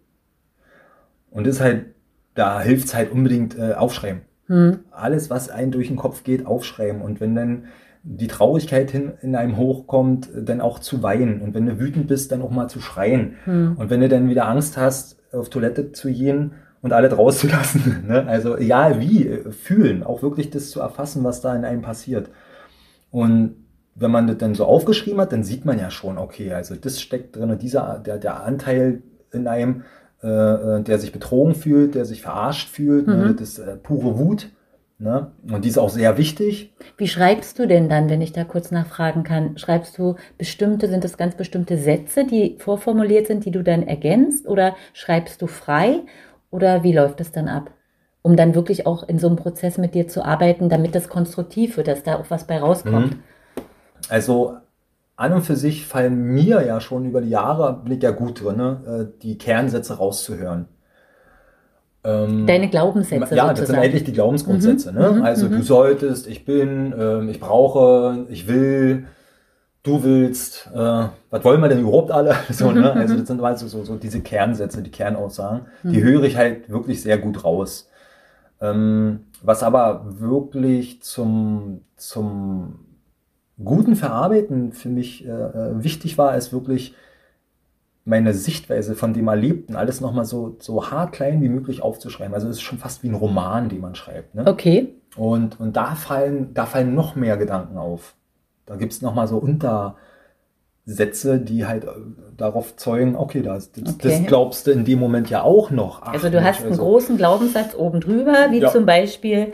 Und 1.30 1.46
das 1.46 1.56
ist 1.56 1.60
halt, 1.60 1.86
da 2.34 2.60
hilft 2.60 2.86
es 2.86 2.94
halt 2.94 3.12
unbedingt 3.12 3.58
äh, 3.58 3.74
aufschreiben. 3.74 4.22
Hm. 4.46 4.80
Alles, 4.90 5.30
was 5.30 5.50
einem 5.50 5.70
durch 5.70 5.88
den 5.88 5.96
Kopf 5.96 6.24
geht, 6.24 6.46
aufschreiben. 6.46 7.02
Und 7.02 7.20
wenn 7.20 7.34
dann 7.34 7.64
die 8.02 8.28
Traurigkeit 8.28 8.90
hin, 8.90 9.12
in 9.20 9.36
einem 9.36 9.56
hochkommt, 9.56 10.30
dann 10.34 10.60
auch 10.60 10.78
zu 10.78 11.02
weinen. 11.02 11.42
Und 11.42 11.54
wenn 11.54 11.66
du 11.66 11.78
wütend 11.78 12.08
bist, 12.08 12.32
dann 12.32 12.42
auch 12.42 12.50
mal 12.50 12.68
zu 12.68 12.80
schreien. 12.80 13.36
Hm. 13.44 13.76
Und 13.76 13.90
wenn 13.90 14.00
du 14.00 14.08
dann 14.08 14.30
wieder 14.30 14.48
Angst 14.48 14.78
hast, 14.78 15.18
auf 15.32 15.50
Toilette 15.50 15.92
zu 15.92 16.10
gehen 16.10 16.52
und 16.80 16.92
alle 16.92 17.12
rauszulassen. 17.12 18.04
Ne? 18.08 18.26
Also 18.26 18.56
egal 18.56 19.00
wie, 19.00 19.26
äh, 19.26 19.52
fühlen, 19.52 20.02
auch 20.02 20.22
wirklich 20.22 20.50
das 20.50 20.70
zu 20.70 20.80
erfassen, 20.80 21.24
was 21.24 21.40
da 21.42 21.54
in 21.54 21.64
einem 21.64 21.82
passiert. 21.82 22.30
Und 23.10 23.56
wenn 23.94 24.10
man 24.10 24.26
das 24.26 24.38
dann 24.38 24.54
so 24.54 24.64
aufgeschrieben 24.64 25.20
hat, 25.20 25.32
dann 25.32 25.44
sieht 25.44 25.64
man 25.64 25.78
ja 25.78 25.90
schon, 25.90 26.18
okay, 26.18 26.52
also 26.52 26.74
das 26.76 27.00
steckt 27.00 27.36
drin 27.36 27.50
und 27.50 27.62
dieser, 27.62 27.98
der, 27.98 28.18
der 28.18 28.42
Anteil 28.42 29.02
in 29.32 29.46
einem, 29.46 29.82
äh, 30.22 30.28
äh 30.28 30.82
der 30.82 30.98
sich 30.98 31.12
betrogen 31.12 31.54
fühlt, 31.54 31.94
der 31.94 32.04
sich 32.04 32.22
verarscht 32.22 32.68
fühlt, 32.68 33.06
ne? 33.06 33.14
mhm. 33.14 33.22
ne, 33.22 33.34
das 33.34 33.50
ist 33.50 33.58
äh, 33.58 33.76
pure 33.76 34.18
Wut. 34.18 34.50
Ne? 35.00 35.30
Und 35.48 35.64
die 35.64 35.68
ist 35.68 35.78
auch 35.78 35.90
sehr 35.90 36.18
wichtig. 36.18 36.74
Wie 36.96 37.06
schreibst 37.06 37.58
du 37.60 37.68
denn 37.68 37.88
dann, 37.88 38.10
wenn 38.10 38.20
ich 38.20 38.32
da 38.32 38.42
kurz 38.42 38.72
nachfragen 38.72 39.22
kann? 39.22 39.56
Schreibst 39.56 39.96
du 39.96 40.16
bestimmte, 40.38 40.88
sind 40.88 41.04
das 41.04 41.16
ganz 41.16 41.36
bestimmte 41.36 41.78
Sätze, 41.78 42.24
die 42.24 42.56
vorformuliert 42.58 43.28
sind, 43.28 43.44
die 43.44 43.52
du 43.52 43.62
dann 43.62 43.86
ergänzt? 43.86 44.48
Oder 44.48 44.74
schreibst 44.94 45.40
du 45.40 45.46
frei? 45.46 46.00
Oder 46.50 46.82
wie 46.82 46.92
läuft 46.92 47.20
das 47.20 47.30
dann 47.30 47.46
ab? 47.46 47.70
Um 48.22 48.36
dann 48.36 48.54
wirklich 48.54 48.86
auch 48.86 49.08
in 49.08 49.18
so 49.18 49.28
einem 49.28 49.36
Prozess 49.36 49.78
mit 49.78 49.94
dir 49.94 50.08
zu 50.08 50.24
arbeiten, 50.24 50.68
damit 50.68 50.94
das 50.94 51.08
konstruktiv 51.08 51.76
wird, 51.76 51.88
dass 51.88 52.02
da 52.02 52.16
auch 52.16 52.26
was 52.28 52.46
bei 52.46 52.58
rauskommt. 52.58 53.14
Mhm. 53.14 53.22
Also 54.08 54.56
an 55.16 55.32
und 55.32 55.42
für 55.42 55.56
sich 55.56 55.84
fallen 55.84 56.22
mir 56.22 56.64
ja 56.64 56.80
schon 56.80 57.04
über 57.04 57.20
die 57.20 57.30
Jahre, 57.30 57.80
bin 57.84 57.94
ich 57.94 58.02
ja 58.02 58.12
gut 58.12 58.42
drin, 58.42 58.56
ne, 58.56 59.08
äh, 59.10 59.20
die 59.22 59.36
Kernsätze 59.36 59.94
rauszuhören. 59.94 60.66
Ähm, 62.04 62.46
Deine 62.46 62.68
Glaubenssätze. 62.68 63.34
Ja, 63.34 63.48
sozusagen. 63.48 63.56
das 63.56 63.66
sind 63.66 63.78
eigentlich 63.78 64.04
die 64.04 64.12
Glaubensgrundsätze. 64.12 64.92
Mhm, 64.92 64.98
ne? 64.98 65.10
Mhm, 65.10 65.22
also 65.22 65.48
du 65.48 65.56
mhm. 65.56 65.62
solltest, 65.62 66.28
ich 66.28 66.44
bin, 66.44 66.92
äh, 66.92 67.24
ich 67.30 67.40
brauche, 67.40 68.26
ich 68.28 68.46
will, 68.46 69.06
du 69.82 70.04
willst, 70.04 70.70
äh, 70.72 70.78
was 70.78 71.44
wollen 71.44 71.60
wir 71.60 71.68
denn 71.68 71.80
überhaupt 71.80 72.12
alle? 72.12 72.36
so, 72.50 72.70
ne? 72.70 72.92
Also 72.92 73.16
das 73.16 73.26
sind 73.26 73.42
also 73.42 73.66
so, 73.66 73.84
so 73.84 73.96
diese 73.96 74.20
Kernsätze, 74.20 74.82
die 74.82 74.90
Kernaussagen, 74.90 75.62
die 75.82 76.02
höre 76.02 76.22
ich 76.22 76.36
halt 76.36 76.70
wirklich 76.70 77.02
sehr 77.02 77.18
gut 77.18 77.42
raus. 77.42 77.90
Ähm, 78.60 79.20
was 79.42 79.62
aber 79.62 80.04
wirklich 80.20 81.02
zum, 81.02 81.82
zum 81.96 82.80
guten 83.62 83.96
Verarbeiten 83.96 84.72
für 84.72 84.88
mich 84.88 85.26
äh, 85.26 85.30
äh 85.30 85.82
wichtig 85.82 86.18
war, 86.18 86.36
ist 86.36 86.52
wirklich 86.52 86.94
meine 88.08 88.32
Sichtweise 88.32 88.94
von 88.94 89.12
dem 89.12 89.28
Erlebten 89.28 89.76
alles 89.76 90.00
nochmal 90.00 90.24
so, 90.24 90.56
so 90.60 90.90
hart 90.90 91.12
klein 91.12 91.42
wie 91.42 91.50
möglich 91.50 91.82
aufzuschreiben. 91.82 92.32
Also 92.32 92.48
es 92.48 92.56
ist 92.56 92.62
schon 92.62 92.78
fast 92.78 93.02
wie 93.02 93.08
ein 93.08 93.14
Roman, 93.14 93.68
den 93.68 93.82
man 93.82 93.94
schreibt. 93.94 94.34
Ne? 94.34 94.46
Okay. 94.46 94.94
Und, 95.16 95.60
und 95.60 95.76
da, 95.76 95.94
fallen, 95.94 96.54
da 96.54 96.64
fallen 96.64 96.94
noch 96.94 97.16
mehr 97.16 97.36
Gedanken 97.36 97.76
auf. 97.76 98.14
Da 98.64 98.76
gibt 98.76 98.92
es 98.94 99.02
nochmal 99.02 99.28
so 99.28 99.36
Untersätze, 100.88 101.38
die 101.38 101.66
halt 101.66 101.84
äh, 101.84 101.88
darauf 102.36 102.76
zeugen, 102.76 103.14
okay, 103.14 103.42
das, 103.42 103.72
das, 103.72 103.94
okay. 103.94 104.08
das, 104.08 104.26
glaubst 104.26 104.66
du 104.66 104.70
in 104.70 104.84
dem 104.84 104.98
Moment 104.98 105.28
ja 105.28 105.42
auch 105.42 105.70
noch. 105.70 106.00
Ach, 106.02 106.14
also 106.14 106.30
du 106.30 106.42
hast 106.42 106.60
einen 106.60 106.72
also. 106.72 106.82
großen 106.82 107.16
Glaubenssatz 107.18 107.74
oben 107.76 108.00
drüber, 108.00 108.48
wie 108.50 108.60
ja. 108.60 108.70
zum 108.70 108.86
Beispiel... 108.86 109.52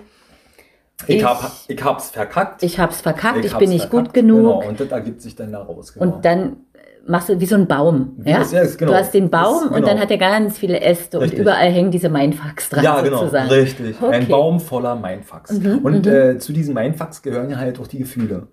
Ich, 1.08 1.16
ich, 1.16 1.24
hab, 1.24 1.50
ich 1.66 1.82
hab's 1.82 2.10
verkackt. 2.10 2.62
Ich 2.62 2.78
hab's 2.78 3.00
verkackt, 3.00 3.40
ich, 3.40 3.46
ich 3.46 3.58
bin 3.58 3.68
nicht 3.68 3.88
verkackt, 3.88 4.06
gut 4.06 4.14
genug. 4.14 4.60
Genau, 4.60 4.68
und 4.68 4.78
das 4.78 4.88
ergibt 4.92 5.22
sich 5.22 5.34
dann 5.34 5.50
daraus. 5.50 5.92
Genau. 5.92 6.06
Und 6.06 6.24
dann 6.24 6.56
machst 7.04 7.28
du 7.28 7.40
wie 7.40 7.46
so 7.46 7.56
ein 7.56 7.66
Baum. 7.66 8.16
ja? 8.24 8.38
Das, 8.38 8.52
ja, 8.52 8.64
genau. 8.64 8.92
Du 8.92 8.98
hast 8.98 9.12
den 9.12 9.28
Baum 9.28 9.54
das, 9.54 9.62
genau. 9.64 9.76
und 9.76 9.86
dann 9.88 9.98
hat 9.98 10.12
er 10.12 10.18
ganz 10.18 10.56
viele 10.56 10.80
Äste 10.80 11.20
richtig. 11.20 11.40
und 11.40 11.42
überall 11.42 11.68
hängen 11.68 11.90
diese 11.90 12.08
Mindfucks 12.08 12.70
dran. 12.70 12.84
Ja, 12.84 13.00
genau, 13.00 13.18
sozusagen. 13.18 13.48
richtig. 13.48 13.96
Okay. 14.00 14.14
Ein 14.14 14.28
Baum 14.28 14.60
voller 14.60 14.94
Mindfucks. 14.94 15.58
Mhm, 15.58 15.78
und 15.78 16.06
mhm. 16.06 16.12
äh, 16.12 16.38
zu 16.38 16.52
diesen 16.52 16.74
Mindfucks 16.74 17.22
gehören 17.22 17.50
ja 17.50 17.58
halt 17.58 17.80
auch 17.80 17.88
die 17.88 17.98
Gefühle. 17.98 18.46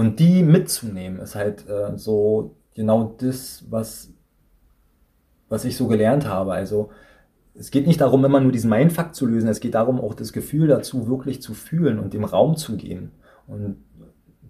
Und 0.00 0.18
die 0.18 0.42
mitzunehmen 0.42 1.18
ist 1.18 1.34
halt 1.34 1.68
äh, 1.68 1.94
so 1.98 2.56
genau 2.74 3.14
das, 3.18 3.66
was, 3.68 4.10
was 5.50 5.66
ich 5.66 5.76
so 5.76 5.88
gelernt 5.88 6.26
habe. 6.26 6.54
Also 6.54 6.88
es 7.54 7.70
geht 7.70 7.86
nicht 7.86 8.00
darum, 8.00 8.24
immer 8.24 8.40
nur 8.40 8.50
diesen 8.50 8.70
Mindfuck 8.70 9.14
zu 9.14 9.26
lösen, 9.26 9.50
es 9.50 9.60
geht 9.60 9.74
darum, 9.74 10.00
auch 10.00 10.14
das 10.14 10.32
Gefühl 10.32 10.68
dazu 10.68 11.06
wirklich 11.06 11.42
zu 11.42 11.52
fühlen 11.52 11.98
und 11.98 12.14
dem 12.14 12.24
Raum 12.24 12.56
zu 12.56 12.78
geben. 12.78 13.12
Und 13.46 13.76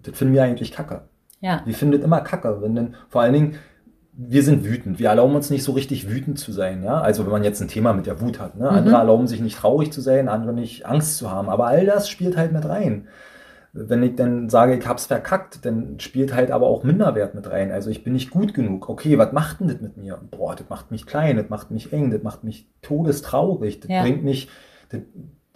das 0.03 0.17
finden 0.17 0.33
wir 0.33 0.43
eigentlich 0.43 0.71
kacke. 0.71 1.01
Ja. 1.41 1.63
Wir 1.65 1.73
finden 1.73 2.01
immer 2.01 2.21
Kacke. 2.21 2.61
Wenn 2.61 2.75
denn, 2.75 2.95
vor 3.09 3.21
allen 3.21 3.33
Dingen, 3.33 3.55
wir 4.13 4.43
sind 4.43 4.63
wütend. 4.63 4.99
Wir 4.99 5.09
erlauben 5.09 5.35
uns 5.35 5.49
nicht 5.49 5.63
so 5.65 5.73
richtig 5.73 6.09
wütend 6.09 6.39
zu 6.39 6.53
sein. 6.53 6.81
Ja? 6.81 7.01
Also 7.01 7.25
wenn 7.25 7.31
man 7.33 7.43
jetzt 7.43 7.61
ein 7.61 7.67
Thema 7.67 7.91
mit 7.91 8.05
der 8.05 8.21
Wut 8.21 8.39
hat. 8.39 8.55
Ne? 8.55 8.69
Andere 8.69 8.95
mhm. 8.95 9.01
erlauben 9.01 9.27
sich 9.27 9.41
nicht 9.41 9.57
traurig 9.57 9.91
zu 9.91 9.99
sein, 9.99 10.29
andere 10.29 10.53
nicht 10.53 10.85
Angst 10.85 11.17
zu 11.17 11.29
haben. 11.29 11.49
Aber 11.49 11.67
all 11.67 11.85
das 11.85 12.07
spielt 12.07 12.37
halt 12.37 12.53
mit 12.53 12.63
rein. 12.63 13.09
Wenn 13.73 14.03
ich 14.03 14.15
dann 14.15 14.49
sage, 14.49 14.77
ich 14.77 14.85
hab's 14.85 15.05
verkackt, 15.05 15.65
dann 15.65 15.99
spielt 15.99 16.33
halt 16.33 16.51
aber 16.51 16.67
auch 16.67 16.83
Minderwert 16.83 17.35
mit 17.35 17.49
rein. 17.49 17.71
Also 17.71 17.89
ich 17.89 18.03
bin 18.03 18.13
nicht 18.13 18.29
gut 18.29 18.53
genug. 18.53 18.89
Okay, 18.89 19.17
was 19.17 19.31
macht 19.31 19.61
denn 19.61 19.69
das 19.69 19.79
mit 19.79 19.95
mir? 19.95 20.19
Boah, 20.29 20.55
das 20.55 20.69
macht 20.69 20.91
mich 20.91 21.05
klein, 21.05 21.37
das 21.37 21.49
macht 21.49 21.71
mich 21.71 21.93
eng, 21.93 22.11
das 22.11 22.21
macht 22.21 22.43
mich 22.43 22.67
todestraurig, 22.81 23.79
das 23.79 23.89
ja. 23.89 24.01
bringt 24.01 24.25
mich, 24.25 24.49
das, 24.89 25.01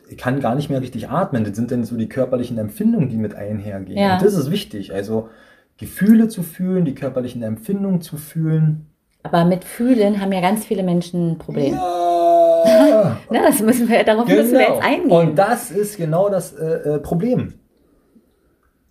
ich 0.07 0.17
kann 0.17 0.39
gar 0.39 0.55
nicht 0.55 0.69
mehr 0.69 0.81
richtig 0.81 1.10
atmen. 1.10 1.43
Das 1.43 1.55
sind 1.55 1.72
dann 1.72 1.84
so 1.84 1.98
die 1.98 2.07
körperlichen 2.07 2.57
Empfindungen, 2.57 3.10
die 3.10 3.17
mit 3.17 3.36
einhergehen. 3.36 3.98
Ja. 3.98 4.13
Und 4.13 4.24
das 4.24 4.34
ist 4.34 4.50
wichtig. 4.50 4.93
Also 4.93 5.29
Gefühle 5.77 6.29
zu 6.29 6.41
fühlen, 6.41 6.86
die 6.86 6.95
körperlichen 6.95 7.43
Empfindungen 7.43 8.01
zu 8.01 8.15
fühlen. 8.15 8.88
Aber 9.24 9.43
mit 9.43 9.65
Fühlen 9.65 10.22
haben 10.22 10.31
ja 10.31 10.39
ganz 10.39 10.65
viele 10.65 10.84
Menschen 10.84 11.31
ein 11.31 11.38
Problem. 11.38 11.74
Ja. 11.74 13.17
Na, 13.29 13.41
das 13.43 13.60
müssen 13.60 13.89
wir, 13.89 14.03
darauf 14.03 14.25
genau. 14.25 14.41
müssen 14.41 14.53
wir 14.53 14.62
jetzt 14.62 14.84
eingehen. 14.84 15.12
Und 15.12 15.36
das 15.36 15.72
ist 15.72 15.98
genau 15.98 16.29
das 16.29 16.53
äh, 16.53 16.95
äh, 16.95 17.00
Problem. 17.00 17.55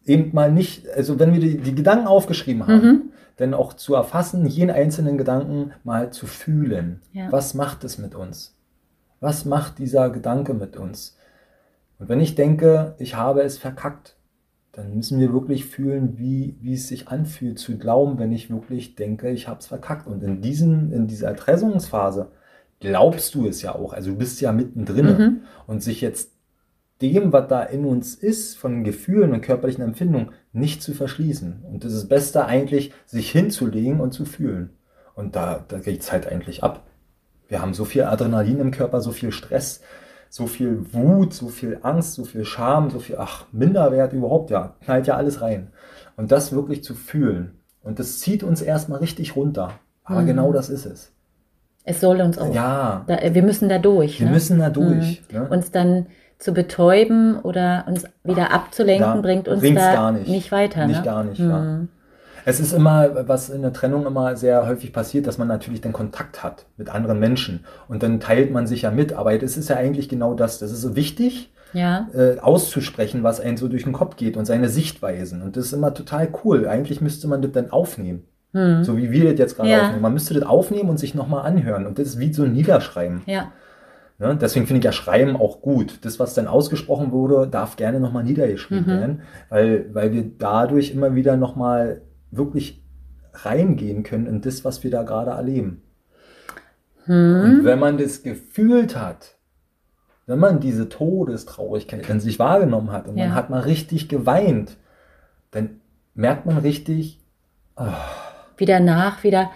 Eben 0.05 0.35
mal 0.35 0.53
nicht, 0.53 0.89
also 0.91 1.19
wenn 1.19 1.33
wir 1.33 1.41
die, 1.41 1.59
die 1.59 1.75
Gedanken 1.75 2.07
aufgeschrieben 2.07 2.67
haben, 2.67 2.87
mhm. 2.87 3.03
dann 3.37 3.55
auch 3.55 3.73
zu 3.73 3.95
erfassen, 3.95 4.47
jeden 4.47 4.71
einzelnen 4.71 5.17
Gedanken 5.17 5.73
mal 5.83 6.11
zu 6.11 6.27
fühlen. 6.27 7.01
Ja. 7.13 7.33
Was 7.33 7.55
macht 7.55 7.85
es 7.85 7.99
mit 7.99 8.15
uns? 8.15 8.57
Was 9.21 9.45
macht 9.45 9.79
dieser 9.79 10.11
Gedanke 10.11 10.53
mit 10.53 10.77
uns? 10.77 11.17
Und 11.99 12.09
wenn 12.09 12.21
ich 12.21 12.35
denke, 12.35 12.95
ich 12.99 13.15
habe 13.17 13.43
es 13.43 13.57
verkackt, 13.57 14.17
dann 14.73 14.95
müssen 14.95 15.21
wir 15.21 15.33
wirklich 15.33 15.67
fühlen, 15.67 16.19
wie, 16.19 16.57
wie 16.61 16.75
es 16.75 16.89
sich 16.89 17.09
anfühlt, 17.09 17.59
zu 17.59 17.79
glauben, 17.79 18.19
wenn 18.19 18.33
ich 18.33 18.51
wirklich 18.51 18.97
denke, 18.97 19.31
ich 19.31 19.47
habe 19.49 19.61
es 19.61 19.67
verkackt. 19.67 20.07
Und 20.07 20.23
in, 20.23 20.41
diesen, 20.41 20.93
in 20.93 21.07
dieser 21.07 21.29
Erpressungsphase 21.29 22.33
glaubst 22.81 23.35
du 23.35 23.47
es 23.47 23.63
ja 23.63 23.75
auch. 23.75 23.93
Also 23.93 24.11
du 24.11 24.19
bist 24.19 24.41
ja 24.41 24.53
mittendrin. 24.53 25.07
Mhm. 25.07 25.41
Und 25.67 25.83
sich 25.83 26.01
jetzt 26.01 26.34
dem, 27.03 27.33
was 27.33 27.49
da 27.49 27.63
in 27.63 27.85
uns 27.85 28.15
ist, 28.15 28.57
von 28.57 28.85
Gefühlen 28.85 29.33
und 29.33 29.41
körperlichen 29.41 29.85
Empfindungen, 29.85 30.31
nicht 30.53 30.83
zu 30.83 30.95
verschließen. 30.95 31.65
Und 31.71 31.85
das 31.85 31.93
ist 31.93 32.09
Beste 32.09 32.47
eigentlich, 32.47 32.93
sich 33.07 33.31
hinzulegen 33.31 34.01
und 34.01 34.13
zu 34.13 34.25
fühlen. 34.25 34.71
Und 35.15 35.37
da, 35.37 35.65
da 35.67 35.79
geht 35.79 36.01
es 36.01 36.13
halt 36.13 36.27
eigentlich 36.27 36.63
ab. 36.63 36.85
Wir 37.49 37.61
haben 37.61 37.75
so 37.75 37.85
viel 37.85 38.05
Adrenalin 38.05 38.61
im 38.61 38.71
Körper, 38.71 39.01
so 39.01 39.13
viel 39.13 39.33
Stress, 39.33 39.81
so 40.31 40.47
viel 40.47 40.93
Wut, 40.93 41.35
so 41.35 41.49
viel 41.49 41.79
Angst, 41.83 42.15
so 42.15 42.25
viel 42.25 42.45
Scham, 42.45 42.91
so 42.91 42.99
viel, 42.99 43.17
ach, 43.19 43.47
Minderwert 43.53 44.13
überhaupt, 44.13 44.51
ja, 44.51 44.75
knallt 44.85 45.07
ja 45.07 45.17
alles 45.17 45.41
rein. 45.41 45.69
Und 46.17 46.33
das 46.33 46.53
wirklich 46.53 46.83
zu 46.83 46.95
fühlen. 46.95 47.59
Und 47.83 47.99
das 47.99 48.21
zieht 48.21 48.43
uns 48.43 48.63
erstmal 48.63 49.01
richtig 49.01 49.37
runter. 49.37 49.79
Aber 50.05 50.23
mhm. 50.23 50.27
genau 50.27 50.53
das 50.53 50.71
ist 50.71 50.87
es. 50.87 51.13
Es 51.85 52.01
soll 52.01 52.21
uns 52.23 52.39
auch. 52.39 52.55
Ja. 52.55 53.05
Da, 53.07 53.19
wir 53.35 53.43
müssen 53.43 53.69
da 53.69 53.79
durch. 53.79 54.21
Wir 54.21 54.27
ne? 54.27 54.33
müssen 54.33 54.59
da 54.59 54.71
durch. 54.71 55.23
Mhm. 55.31 55.39
Ne? 55.39 55.49
Uns 55.49 55.71
dann 55.71 56.07
zu 56.39 56.53
betäuben 56.53 57.39
oder 57.39 57.85
uns 57.87 58.05
wieder 58.23 58.53
abzulenken, 58.53 59.15
da 59.15 59.21
bringt 59.21 59.49
uns 59.49 59.63
da 59.63 60.13
nicht. 60.13 60.29
nicht. 60.29 60.53
weiter. 60.53 60.87
Nicht 60.87 60.99
ne? 60.99 61.05
gar 61.05 61.25
nicht, 61.25 61.41
mhm. 61.41 61.51
ja. 61.51 61.79
Es 62.47 62.61
ist 62.61 62.73
immer, 62.73 63.27
was 63.27 63.49
in 63.49 63.63
der 63.63 63.73
Trennung 63.73 64.07
immer 64.07 64.37
sehr 64.37 64.67
häufig 64.67 64.93
passiert, 64.93 65.27
dass 65.27 65.39
man 65.39 65.49
natürlich 65.49 65.81
den 65.81 65.95
Kontakt 65.95 66.43
hat 66.43 66.67
mit 66.77 66.91
anderen 66.91 67.19
Menschen 67.19 67.65
und 67.89 68.03
dann 68.03 68.21
teilt 68.21 68.51
man 68.51 68.67
sich 68.67 68.83
ja 68.83 68.91
mit. 68.91 69.15
Aber 69.15 69.37
das 69.39 69.57
ist 69.57 69.71
ja 69.71 69.77
eigentlich 69.77 70.11
genau 70.11 70.35
das. 70.35 70.59
Das 70.59 70.71
ist 70.71 70.83
so 70.83 70.95
wichtig, 70.95 71.53
ja. 71.73 72.07
äh, 72.15 72.39
auszusprechen, 72.41 73.23
was 73.23 73.41
einem 73.41 73.57
so 73.57 73.69
durch 73.69 73.85
den 73.85 73.93
Kopf 73.93 74.17
geht 74.17 74.37
und 74.37 74.45
seine 74.45 74.69
Sichtweisen. 74.69 75.41
Und 75.41 75.57
das 75.57 75.67
ist 75.67 75.73
immer 75.73 75.95
total 75.95 76.29
cool. 76.45 76.69
Eigentlich 76.69 77.01
müsste 77.01 77.29
man 77.29 77.41
das 77.41 77.53
dann 77.53 77.71
aufnehmen. 77.71 78.25
Hm. 78.53 78.85
So 78.85 78.97
wie 78.97 79.11
wir 79.11 79.31
das 79.31 79.39
jetzt 79.39 79.57
gerade 79.57 79.71
ja. 79.71 79.83
aufnehmen. 79.83 80.03
Man 80.03 80.13
müsste 80.13 80.35
das 80.35 80.45
aufnehmen 80.45 80.91
und 80.91 80.99
sich 80.99 81.15
nochmal 81.15 81.47
anhören. 81.47 81.87
Und 81.87 81.99
das 81.99 82.09
ist 82.09 82.19
wie 82.19 82.33
so 82.33 82.45
ein 82.45 82.53
Niederschreiben. 82.53 83.23
Ja. 83.27 83.53
Ne? 84.25 84.39
Deswegen 84.41 84.67
finde 84.67 84.79
ich 84.79 84.85
ja 84.85 84.93
Schreiben 84.93 85.37
auch 85.37 85.61
gut. 85.61 85.99
Das, 86.03 86.19
was 86.19 86.33
dann 86.33 86.49
ausgesprochen 86.49 87.13
wurde, 87.13 87.47
darf 87.47 87.77
gerne 87.77 88.01
nochmal 88.01 88.25
niedergeschrieben 88.25 88.85
mhm. 88.85 89.01
werden, 89.01 89.23
weil, 89.51 89.95
weil 89.95 90.13
wir 90.13 90.25
dadurch 90.39 90.93
immer 90.93 91.15
wieder 91.15 91.37
nochmal 91.37 92.01
wirklich 92.31 92.83
reingehen 93.35 94.03
können 94.03 94.27
in 94.27 94.41
das, 94.41 94.65
was 94.65 94.83
wir 94.83 94.91
da 94.91 95.03
gerade 95.03 95.33
erleben. 95.33 95.83
Hm. 97.05 97.43
Und 97.43 97.65
wenn 97.65 97.79
man 97.79 97.99
das 97.99 98.23
gefühlt 98.23 98.97
hat, 98.97 99.37
wenn 100.27 100.39
man 100.39 100.59
diese 100.59 100.89
Todestraurigkeit 100.89 102.09
in 102.09 102.21
sich 102.21 102.39
wahrgenommen 102.39 102.93
hat 102.93 103.07
und 103.07 103.19
ja. 103.19 103.27
man 103.27 103.35
hat 103.35 103.51
mal 103.51 103.61
richtig 103.61 104.09
geweint, 104.09 104.79
dann 105.51 105.81
merkt 106.15 106.47
man 106.47 106.59
richtig, 106.59 107.21
oh. 107.77 107.85
wie 108.57 108.65
danach 108.65 109.23
wieder 109.23 109.51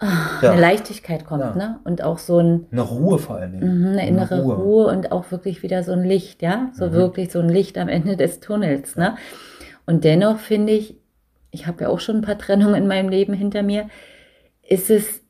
oh, 0.00 0.06
ja. 0.42 0.52
eine 0.52 0.60
Leichtigkeit 0.60 1.24
kommt, 1.24 1.42
ja. 1.42 1.54
ne? 1.54 1.80
Und 1.84 2.02
auch 2.02 2.18
so 2.18 2.38
ein 2.38 2.66
eine 2.70 2.82
Ruhe 2.82 3.18
vor 3.18 3.36
allen 3.36 3.52
Dingen, 3.52 3.80
mhm, 3.80 3.86
eine 3.88 4.08
innere 4.08 4.34
eine 4.34 4.42
Ruhe. 4.42 4.54
Ruhe. 4.56 4.86
und 4.88 5.12
auch 5.12 5.30
wirklich 5.30 5.62
wieder 5.62 5.82
so 5.82 5.92
ein 5.92 6.04
Licht, 6.04 6.42
ja, 6.42 6.70
so 6.72 6.86
mhm. 6.86 6.92
wirklich 6.92 7.32
so 7.32 7.40
ein 7.40 7.48
Licht 7.48 7.78
am 7.78 7.88
Ende 7.88 8.16
des 8.16 8.40
Tunnels, 8.40 8.96
ne? 8.96 9.16
Und 9.86 10.04
dennoch 10.04 10.38
finde 10.38 10.72
ich, 10.72 10.96
ich 11.50 11.66
habe 11.66 11.84
ja 11.84 11.88
auch 11.88 12.00
schon 12.00 12.16
ein 12.16 12.22
paar 12.22 12.38
Trennungen 12.38 12.74
in 12.74 12.86
meinem 12.86 13.08
Leben 13.08 13.32
hinter 13.32 13.62
mir, 13.62 13.88
ist 14.62 14.90
es 14.90 15.20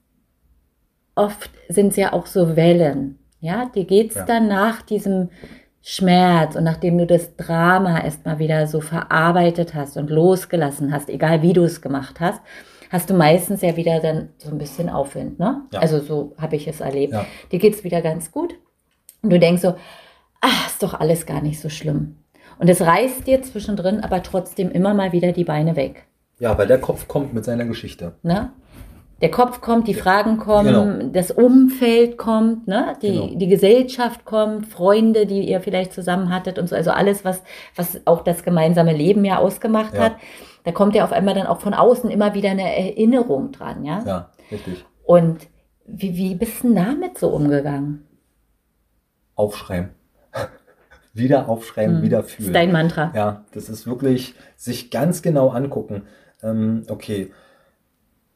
oft 1.14 1.50
sind 1.68 1.88
es 1.88 1.96
ja 1.96 2.12
auch 2.12 2.26
so 2.26 2.56
Wellen. 2.56 3.18
Ja, 3.40 3.66
dir 3.66 3.84
geht's 3.84 4.16
ja. 4.16 4.24
dann 4.24 4.48
nach 4.48 4.82
diesem 4.82 5.30
Schmerz 5.82 6.56
und 6.56 6.64
nachdem 6.64 6.98
du 6.98 7.06
das 7.06 7.36
Drama 7.36 8.00
erstmal 8.02 8.38
wieder 8.38 8.66
so 8.66 8.80
verarbeitet 8.80 9.74
hast 9.74 9.96
und 9.96 10.10
losgelassen 10.10 10.92
hast, 10.92 11.08
egal 11.08 11.40
wie 11.40 11.54
du 11.54 11.64
es 11.64 11.80
gemacht 11.80 12.20
hast, 12.20 12.40
hast 12.90 13.08
du 13.08 13.14
meistens 13.14 13.62
ja 13.62 13.76
wieder 13.76 14.00
dann 14.00 14.28
so 14.36 14.50
ein 14.50 14.58
bisschen 14.58 14.90
Aufwind, 14.90 15.38
ne? 15.38 15.62
Ja. 15.72 15.80
Also 15.80 16.00
so 16.00 16.34
habe 16.36 16.56
ich 16.56 16.68
es 16.68 16.80
erlebt. 16.80 17.14
Ja. 17.14 17.24
Dir 17.50 17.58
geht's 17.58 17.84
wieder 17.84 18.02
ganz 18.02 18.30
gut 18.30 18.54
und 19.22 19.30
du 19.30 19.38
denkst 19.38 19.62
so, 19.62 19.74
ach, 20.40 20.66
ist 20.66 20.82
doch 20.82 20.94
alles 20.94 21.24
gar 21.24 21.40
nicht 21.40 21.60
so 21.60 21.68
schlimm. 21.68 22.16
Und 22.58 22.68
es 22.68 22.82
reißt 22.82 23.26
dir 23.26 23.42
zwischendrin 23.42 24.00
aber 24.00 24.22
trotzdem 24.22 24.70
immer 24.70 24.92
mal 24.92 25.12
wieder 25.12 25.32
die 25.32 25.44
Beine 25.44 25.76
weg. 25.76 26.06
Ja, 26.38 26.58
weil 26.58 26.66
der 26.66 26.80
Kopf 26.80 27.08
kommt 27.08 27.32
mit 27.32 27.44
seiner 27.44 27.64
Geschichte. 27.64 28.14
Ne? 28.22 28.50
Der 29.22 29.30
Kopf 29.30 29.60
kommt, 29.60 29.86
die 29.86 29.94
Fragen 29.94 30.38
kommen, 30.38 30.98
genau. 30.98 31.10
das 31.12 31.30
Umfeld 31.30 32.16
kommt, 32.16 32.66
ne? 32.66 32.96
die, 33.02 33.12
genau. 33.12 33.34
die 33.34 33.48
Gesellschaft 33.48 34.24
kommt, 34.24 34.66
Freunde, 34.66 35.26
die 35.26 35.48
ihr 35.48 35.60
vielleicht 35.60 35.92
zusammen 35.92 36.34
hattet 36.34 36.58
und 36.58 36.68
so. 36.68 36.76
Also 36.76 36.90
alles, 36.90 37.24
was, 37.24 37.42
was 37.76 38.00
auch 38.06 38.22
das 38.22 38.42
gemeinsame 38.42 38.94
Leben 38.94 39.24
ja 39.26 39.38
ausgemacht 39.38 39.94
ja. 39.94 40.04
hat. 40.04 40.12
Da 40.64 40.72
kommt 40.72 40.94
ja 40.94 41.04
auf 41.04 41.12
einmal 41.12 41.34
dann 41.34 41.46
auch 41.46 41.60
von 41.60 41.74
außen 41.74 42.10
immer 42.10 42.34
wieder 42.34 42.50
eine 42.50 42.76
Erinnerung 42.76 43.52
dran. 43.52 43.84
Ja, 43.84 44.02
ja 44.04 44.30
richtig. 44.50 44.84
Und 45.04 45.48
wie, 45.86 46.16
wie 46.16 46.34
bist 46.34 46.62
du 46.62 46.74
damit 46.74 47.18
so 47.18 47.28
umgegangen? 47.28 48.06
Aufschreiben. 49.34 49.90
wieder 51.14 51.48
aufschreiben, 51.48 51.96
hm. 51.96 52.02
wieder 52.02 52.22
fühlen. 52.22 52.38
Das 52.38 52.46
ist 52.46 52.54
dein 52.54 52.72
Mantra. 52.72 53.12
Ja, 53.14 53.44
das 53.52 53.68
ist 53.68 53.86
wirklich 53.86 54.34
sich 54.56 54.90
ganz 54.90 55.22
genau 55.22 55.48
angucken. 55.48 56.02
Ähm, 56.42 56.84
okay, 56.88 57.32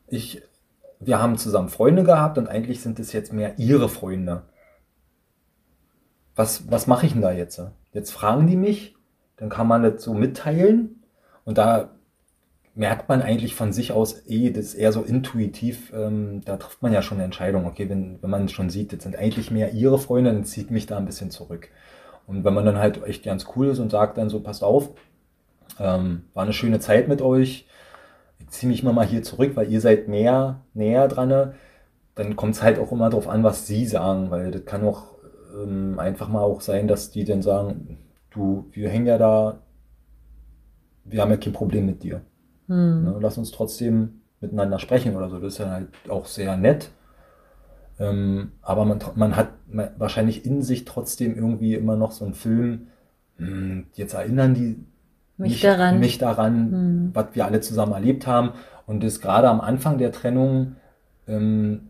ich 0.08 0.42
wir 1.06 1.20
haben 1.20 1.36
zusammen 1.36 1.68
Freunde 1.68 2.04
gehabt 2.04 2.38
und 2.38 2.48
eigentlich 2.48 2.80
sind 2.80 2.98
es 2.98 3.12
jetzt 3.12 3.32
mehr 3.32 3.58
ihre 3.58 3.88
Freunde. 3.88 4.42
Was, 6.34 6.70
was 6.70 6.86
mache 6.86 7.06
ich 7.06 7.12
denn 7.12 7.22
da 7.22 7.32
jetzt? 7.32 7.60
Jetzt 7.92 8.10
fragen 8.10 8.46
die 8.46 8.56
mich, 8.56 8.96
dann 9.36 9.48
kann 9.48 9.68
man 9.68 9.82
das 9.82 10.02
so 10.02 10.14
mitteilen 10.14 11.04
und 11.44 11.58
da 11.58 11.90
merkt 12.74 13.08
man 13.08 13.22
eigentlich 13.22 13.54
von 13.54 13.72
sich 13.72 13.92
aus 13.92 14.26
eh, 14.26 14.50
das 14.50 14.66
ist 14.66 14.74
eher 14.74 14.92
so 14.92 15.02
intuitiv, 15.02 15.92
ähm, 15.94 16.42
da 16.44 16.56
trifft 16.56 16.82
man 16.82 16.92
ja 16.92 17.02
schon 17.02 17.18
eine 17.18 17.24
Entscheidung, 17.24 17.66
okay, 17.66 17.88
wenn, 17.88 18.20
wenn 18.22 18.30
man 18.30 18.48
schon 18.48 18.70
sieht, 18.70 18.92
das 18.92 19.02
sind 19.02 19.16
eigentlich 19.16 19.50
mehr 19.50 19.72
ihre 19.72 19.98
Freunde, 19.98 20.32
dann 20.32 20.44
zieht 20.44 20.70
mich 20.70 20.86
da 20.86 20.96
ein 20.96 21.06
bisschen 21.06 21.30
zurück. 21.30 21.68
Und 22.26 22.44
wenn 22.44 22.54
man 22.54 22.64
dann 22.64 22.78
halt 22.78 23.04
echt 23.04 23.24
ganz 23.24 23.46
cool 23.54 23.68
ist 23.68 23.78
und 23.78 23.90
sagt 23.90 24.18
dann 24.18 24.30
so, 24.30 24.40
passt 24.40 24.64
auf, 24.64 24.90
ähm, 25.78 26.24
war 26.34 26.44
eine 26.44 26.52
schöne 26.52 26.80
Zeit 26.80 27.08
mit 27.08 27.22
euch, 27.22 27.66
ziehe 28.48 28.70
mich 28.70 28.82
mal 28.82 29.06
hier 29.06 29.22
zurück, 29.22 29.52
weil 29.56 29.70
ihr 29.70 29.80
seid 29.80 30.08
mehr 30.08 30.62
näher 30.74 31.08
dran, 31.08 31.54
dann 32.14 32.36
kommt 32.36 32.54
es 32.54 32.62
halt 32.62 32.78
auch 32.78 32.92
immer 32.92 33.10
darauf 33.10 33.28
an, 33.28 33.42
was 33.42 33.66
sie 33.66 33.86
sagen, 33.86 34.30
weil 34.30 34.50
das 34.50 34.64
kann 34.64 34.84
auch 34.84 35.14
ähm, 35.54 35.98
einfach 35.98 36.28
mal 36.28 36.42
auch 36.42 36.60
sein, 36.60 36.88
dass 36.88 37.10
die 37.10 37.24
dann 37.24 37.42
sagen, 37.42 37.98
du, 38.30 38.68
wir 38.72 38.88
hängen 38.88 39.06
ja 39.06 39.18
da, 39.18 39.60
wir 41.04 41.20
haben 41.20 41.30
ja 41.30 41.36
kein 41.36 41.52
Problem 41.52 41.86
mit 41.86 42.02
dir. 42.02 42.22
Hm. 42.66 43.04
Ne, 43.04 43.16
lass 43.21 43.38
uns 43.38 43.50
trotzdem 43.50 44.21
miteinander 44.40 44.78
sprechen 44.78 45.16
oder 45.16 45.28
so. 45.28 45.38
Das 45.38 45.54
ist 45.54 45.59
ja 45.59 45.71
halt 45.71 45.88
auch 46.09 46.26
sehr 46.26 46.56
nett. 46.56 46.90
Ähm, 47.99 48.52
aber 48.62 48.85
man, 48.85 48.99
man 49.14 49.37
hat 49.37 49.50
wahrscheinlich 49.97 50.44
in 50.44 50.62
sich 50.62 50.85
trotzdem 50.85 51.37
irgendwie 51.37 51.75
immer 51.75 51.97
noch 51.97 52.12
so 52.12 52.25
einen 52.25 52.35
Film, 52.35 52.88
hm, 53.37 53.87
jetzt 53.94 54.14
erinnern 54.14 54.54
die 54.54 54.85
mich, 55.37 55.52
mich 55.52 55.61
daran, 55.61 56.00
mich 56.00 56.18
daran 56.18 56.71
hm. 56.71 57.11
was 57.12 57.26
wir 57.35 57.44
alle 57.44 57.61
zusammen 57.61 57.92
erlebt 57.92 58.26
haben. 58.26 58.52
Und 58.87 59.02
das 59.02 59.21
gerade 59.21 59.49
am 59.49 59.61
Anfang 59.61 59.99
der 59.99 60.12
Trennung 60.12 60.76
ähm, 61.26 61.88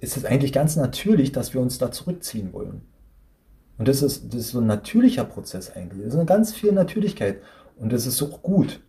ist 0.00 0.16
es 0.16 0.24
eigentlich 0.24 0.52
ganz 0.52 0.76
natürlich, 0.76 1.32
dass 1.32 1.54
wir 1.54 1.60
uns 1.60 1.78
da 1.78 1.90
zurückziehen 1.90 2.52
wollen. 2.52 2.82
Und 3.78 3.88
das 3.88 4.02
ist, 4.02 4.32
das 4.32 4.40
ist 4.40 4.50
so 4.50 4.60
ein 4.60 4.66
natürlicher 4.66 5.24
Prozess 5.24 5.70
eigentlich. 5.74 6.02
Das 6.02 6.12
ist 6.12 6.18
eine 6.18 6.26
ganz 6.26 6.52
viel 6.52 6.72
Natürlichkeit. 6.72 7.40
Und 7.76 7.92
das 7.92 8.06
ist 8.06 8.16
so 8.16 8.28
gut. 8.28 8.80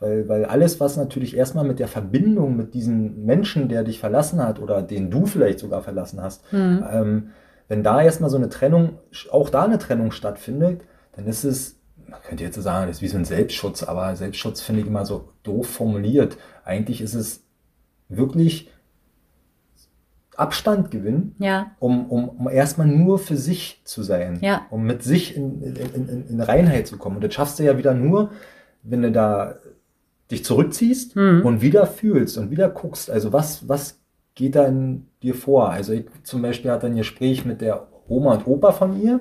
Weil, 0.00 0.28
weil 0.28 0.44
alles, 0.44 0.78
was 0.78 0.96
natürlich 0.96 1.36
erstmal 1.36 1.64
mit 1.64 1.80
der 1.80 1.88
Verbindung 1.88 2.56
mit 2.56 2.74
diesem 2.74 3.24
Menschen, 3.24 3.68
der 3.68 3.82
dich 3.82 3.98
verlassen 3.98 4.42
hat 4.42 4.60
oder 4.60 4.82
den 4.82 5.10
du 5.10 5.26
vielleicht 5.26 5.58
sogar 5.58 5.82
verlassen 5.82 6.22
hast, 6.22 6.52
mhm. 6.52 6.84
ähm, 6.90 7.30
wenn 7.66 7.82
da 7.82 8.00
erstmal 8.00 8.30
so 8.30 8.36
eine 8.36 8.48
Trennung, 8.48 8.98
auch 9.30 9.50
da 9.50 9.64
eine 9.64 9.78
Trennung 9.78 10.12
stattfindet, 10.12 10.82
dann 11.16 11.26
ist 11.26 11.44
es 11.44 11.78
man 12.08 12.22
könnte 12.22 12.44
jetzt 12.44 12.60
sagen, 12.60 12.86
das 12.86 12.96
ist 12.96 13.02
wie 13.02 13.08
so 13.08 13.18
ein 13.18 13.24
Selbstschutz, 13.24 13.82
aber 13.82 14.16
Selbstschutz 14.16 14.60
finde 14.60 14.80
ich 14.80 14.86
immer 14.86 15.04
so 15.04 15.28
doof 15.42 15.68
formuliert. 15.68 16.38
Eigentlich 16.64 17.00
ist 17.00 17.14
es 17.14 17.44
wirklich 18.08 18.70
Abstand 20.36 20.90
gewinnen, 20.90 21.34
ja. 21.38 21.72
um, 21.80 22.06
um, 22.10 22.28
um 22.28 22.48
erstmal 22.48 22.86
nur 22.86 23.18
für 23.18 23.36
sich 23.36 23.82
zu 23.84 24.02
sein, 24.02 24.38
ja. 24.40 24.66
um 24.70 24.84
mit 24.84 25.02
sich 25.02 25.36
in, 25.36 25.62
in, 25.62 25.76
in, 26.08 26.28
in 26.28 26.40
Reinheit 26.40 26.86
zu 26.86 26.96
kommen. 26.96 27.16
Und 27.16 27.24
das 27.24 27.34
schaffst 27.34 27.58
du 27.58 27.64
ja 27.64 27.76
wieder 27.76 27.92
nur, 27.92 28.30
wenn 28.82 29.02
du 29.02 29.10
da 29.10 29.56
dich 30.30 30.44
zurückziehst 30.44 31.16
mhm. 31.16 31.42
und 31.44 31.62
wieder 31.62 31.86
fühlst 31.86 32.38
und 32.38 32.50
wieder 32.50 32.68
guckst, 32.68 33.10
also 33.10 33.32
was, 33.32 33.68
was 33.68 34.00
geht 34.34 34.54
da 34.54 34.66
in 34.66 35.06
dir 35.22 35.34
vor? 35.34 35.70
Also 35.70 35.92
ich 35.92 36.06
zum 36.22 36.42
Beispiel 36.42 36.70
hatte 36.70 36.86
ein 36.86 36.96
Gespräch 36.96 37.44
mit 37.44 37.60
der 37.60 37.88
Oma 38.08 38.34
und 38.34 38.46
Opa 38.46 38.72
von 38.72 39.00
ihr 39.02 39.20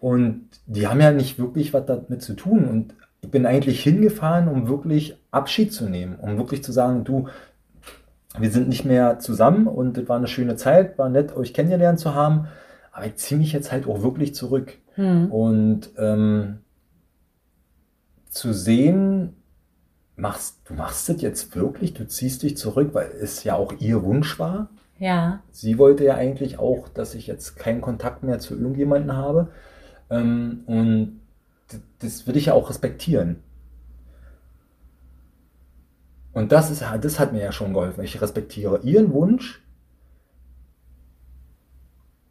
und 0.00 0.48
die 0.66 0.88
haben 0.88 1.00
ja 1.00 1.12
nicht 1.12 1.38
wirklich 1.38 1.72
was 1.74 1.86
damit 1.86 2.22
zu 2.22 2.34
tun. 2.34 2.64
Und 2.66 2.94
ich 3.20 3.30
bin 3.30 3.46
eigentlich 3.46 3.82
hingefahren, 3.82 4.48
um 4.48 4.68
wirklich 4.68 5.16
Abschied 5.30 5.72
zu 5.72 5.88
nehmen, 5.88 6.16
um 6.16 6.38
wirklich 6.38 6.64
zu 6.64 6.72
sagen, 6.72 7.04
du, 7.04 7.28
wir 8.38 8.50
sind 8.50 8.68
nicht 8.68 8.84
mehr 8.84 9.18
zusammen 9.18 9.66
und 9.66 9.98
es 9.98 10.08
war 10.08 10.16
eine 10.16 10.26
schöne 10.26 10.56
Zeit, 10.56 10.98
war 10.98 11.08
nett, 11.08 11.36
euch 11.36 11.52
kennengelernt 11.52 12.00
zu 12.00 12.14
haben, 12.14 12.46
aber 12.92 13.06
ich 13.06 13.16
ziehe 13.16 13.38
mich 13.38 13.52
jetzt 13.52 13.72
halt 13.72 13.86
auch 13.86 14.02
wirklich 14.02 14.34
zurück. 14.34 14.78
Hm. 14.94 15.30
Und 15.30 15.90
ähm, 15.98 16.58
zu 18.30 18.52
sehen, 18.52 19.36
machst, 20.16 20.60
du 20.64 20.74
machst 20.74 21.08
das 21.08 21.20
jetzt 21.22 21.54
wirklich, 21.54 21.94
du 21.94 22.06
ziehst 22.06 22.42
dich 22.42 22.56
zurück, 22.56 22.90
weil 22.92 23.10
es 23.20 23.44
ja 23.44 23.54
auch 23.56 23.72
ihr 23.78 24.02
Wunsch 24.02 24.38
war. 24.38 24.70
Ja. 24.98 25.42
Sie 25.50 25.78
wollte 25.78 26.04
ja 26.04 26.14
eigentlich 26.14 26.58
auch, 26.58 26.88
dass 26.88 27.14
ich 27.14 27.26
jetzt 27.26 27.56
keinen 27.56 27.80
Kontakt 27.80 28.22
mehr 28.22 28.38
zu 28.38 28.54
irgendjemandem 28.54 29.16
habe. 29.16 29.50
Ähm, 30.10 30.62
und 30.66 31.20
das 32.00 32.26
würde 32.26 32.38
ich 32.38 32.46
ja 32.46 32.54
auch 32.54 32.68
respektieren. 32.68 33.42
Und 36.32 36.52
das, 36.52 36.70
ist, 36.70 36.82
das 37.00 37.18
hat 37.18 37.32
mir 37.32 37.42
ja 37.42 37.52
schon 37.52 37.72
geholfen. 37.72 38.04
Ich 38.04 38.20
respektiere 38.20 38.80
ihren 38.82 39.12
Wunsch, 39.12 39.62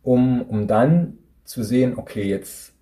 um, 0.03 0.41
um 0.43 0.67
dann 0.67 1.17
zu 1.43 1.63
sehen, 1.63 1.97
okay, 1.97 2.23
jetzt 2.23 2.73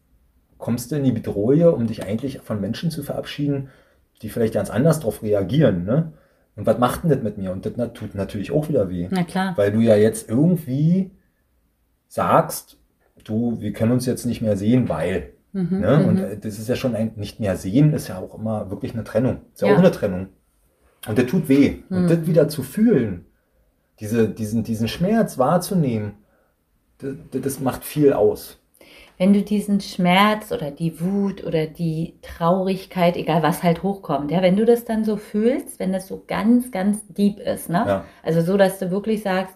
kommst 0.57 0.91
du 0.91 0.95
in 0.95 1.03
die 1.03 1.11
Bedrohung, 1.11 1.73
um 1.73 1.87
dich 1.87 2.03
eigentlich 2.03 2.39
von 2.39 2.59
Menschen 2.59 2.91
zu 2.91 3.03
verabschieden, 3.03 3.69
die 4.21 4.29
vielleicht 4.29 4.53
ganz 4.53 4.69
anders 4.69 4.99
darauf 4.99 5.21
reagieren. 5.21 5.85
Ne? 5.85 6.13
Und 6.55 6.65
was 6.65 6.79
macht 6.79 7.03
denn 7.03 7.09
das 7.11 7.21
mit 7.21 7.37
mir? 7.37 7.51
Und 7.51 7.65
das 7.65 7.73
tut 7.93 8.15
natürlich 8.15 8.51
auch 8.51 8.67
wieder 8.67 8.89
weh. 8.89 9.07
Na 9.11 9.23
klar. 9.23 9.53
Weil 9.57 9.71
du 9.71 9.79
ja 9.79 9.95
jetzt 9.95 10.29
irgendwie 10.29 11.11
sagst, 12.07 12.77
du, 13.23 13.59
wir 13.59 13.73
können 13.73 13.91
uns 13.91 14.05
jetzt 14.05 14.25
nicht 14.25 14.41
mehr 14.41 14.57
sehen, 14.57 14.89
weil. 14.89 15.33
Mhm, 15.53 15.79
ne? 15.79 16.07
Und 16.07 16.15
mhm. 16.15 16.41
das 16.41 16.59
ist 16.59 16.67
ja 16.67 16.75
schon 16.75 16.95
ein 16.95 17.13
nicht 17.15 17.39
mehr 17.39 17.57
sehen, 17.57 17.93
ist 17.93 18.07
ja 18.07 18.17
auch 18.17 18.37
immer 18.37 18.69
wirklich 18.69 18.93
eine 18.93 19.03
Trennung. 19.03 19.41
Ist 19.53 19.61
ja, 19.61 19.67
ja. 19.67 19.75
auch 19.75 19.79
eine 19.79 19.91
Trennung. 19.91 20.27
Und 21.07 21.17
der 21.17 21.27
tut 21.27 21.47
weh. 21.47 21.83
Mhm. 21.89 21.97
Und 21.97 22.09
das 22.09 22.25
wieder 22.25 22.47
zu 22.49 22.63
fühlen, 22.63 23.25
diese, 23.99 24.29
diesen, 24.29 24.63
diesen 24.63 24.87
Schmerz 24.87 25.37
wahrzunehmen, 25.37 26.13
das, 26.99 27.15
das 27.31 27.59
macht 27.59 27.83
viel 27.83 28.13
aus. 28.13 28.59
Wenn 29.17 29.33
du 29.33 29.41
diesen 29.41 29.81
Schmerz 29.81 30.51
oder 30.51 30.69
die 30.69 31.01
Wut 31.01 31.43
oder 31.43 31.65
die 31.65 32.15
Traurigkeit, 32.21 33.17
egal 33.17 33.41
was 33.41 33.63
halt 33.63 33.81
hochkommt, 33.81 34.29
ja, 34.29 34.41
wenn 34.43 34.55
du 34.55 34.65
das 34.65 34.85
dann 34.85 35.03
so 35.03 35.17
fühlst, 35.17 35.79
wenn 35.79 35.91
das 35.91 36.07
so 36.07 36.23
ganz, 36.27 36.71
ganz 36.71 37.05
deep 37.07 37.39
ist, 37.39 37.69
ne? 37.69 37.83
Ja. 37.87 38.05
Also 38.21 38.41
so, 38.41 38.57
dass 38.57 38.77
du 38.77 38.91
wirklich 38.91 39.23
sagst, 39.23 39.55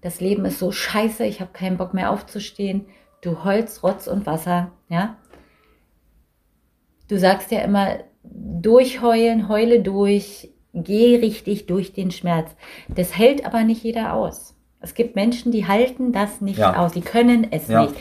das 0.00 0.20
Leben 0.20 0.44
ist 0.44 0.58
so 0.58 0.72
scheiße, 0.72 1.24
ich 1.24 1.40
habe 1.40 1.52
keinen 1.52 1.76
Bock 1.76 1.94
mehr 1.94 2.10
aufzustehen, 2.10 2.86
du 3.20 3.44
Holz, 3.44 3.84
Rotz 3.84 4.08
und 4.08 4.26
Wasser, 4.26 4.72
ja. 4.88 5.16
Du 7.08 7.18
sagst 7.18 7.52
ja 7.52 7.60
immer, 7.60 7.98
durchheulen, 8.24 9.48
heule 9.48 9.80
durch, 9.80 10.50
geh 10.74 11.16
richtig 11.16 11.66
durch 11.66 11.92
den 11.92 12.10
Schmerz. 12.10 12.50
Das 12.88 13.16
hält 13.16 13.44
aber 13.44 13.62
nicht 13.64 13.82
jeder 13.82 14.14
aus. 14.14 14.56
Es 14.80 14.94
gibt 14.94 15.14
Menschen, 15.14 15.52
die 15.52 15.66
halten 15.66 16.12
das 16.12 16.40
nicht 16.40 16.58
ja. 16.58 16.76
aus, 16.76 16.94
sie 16.94 17.02
können 17.02 17.46
es 17.50 17.68
ja. 17.68 17.82
nicht. 17.82 17.94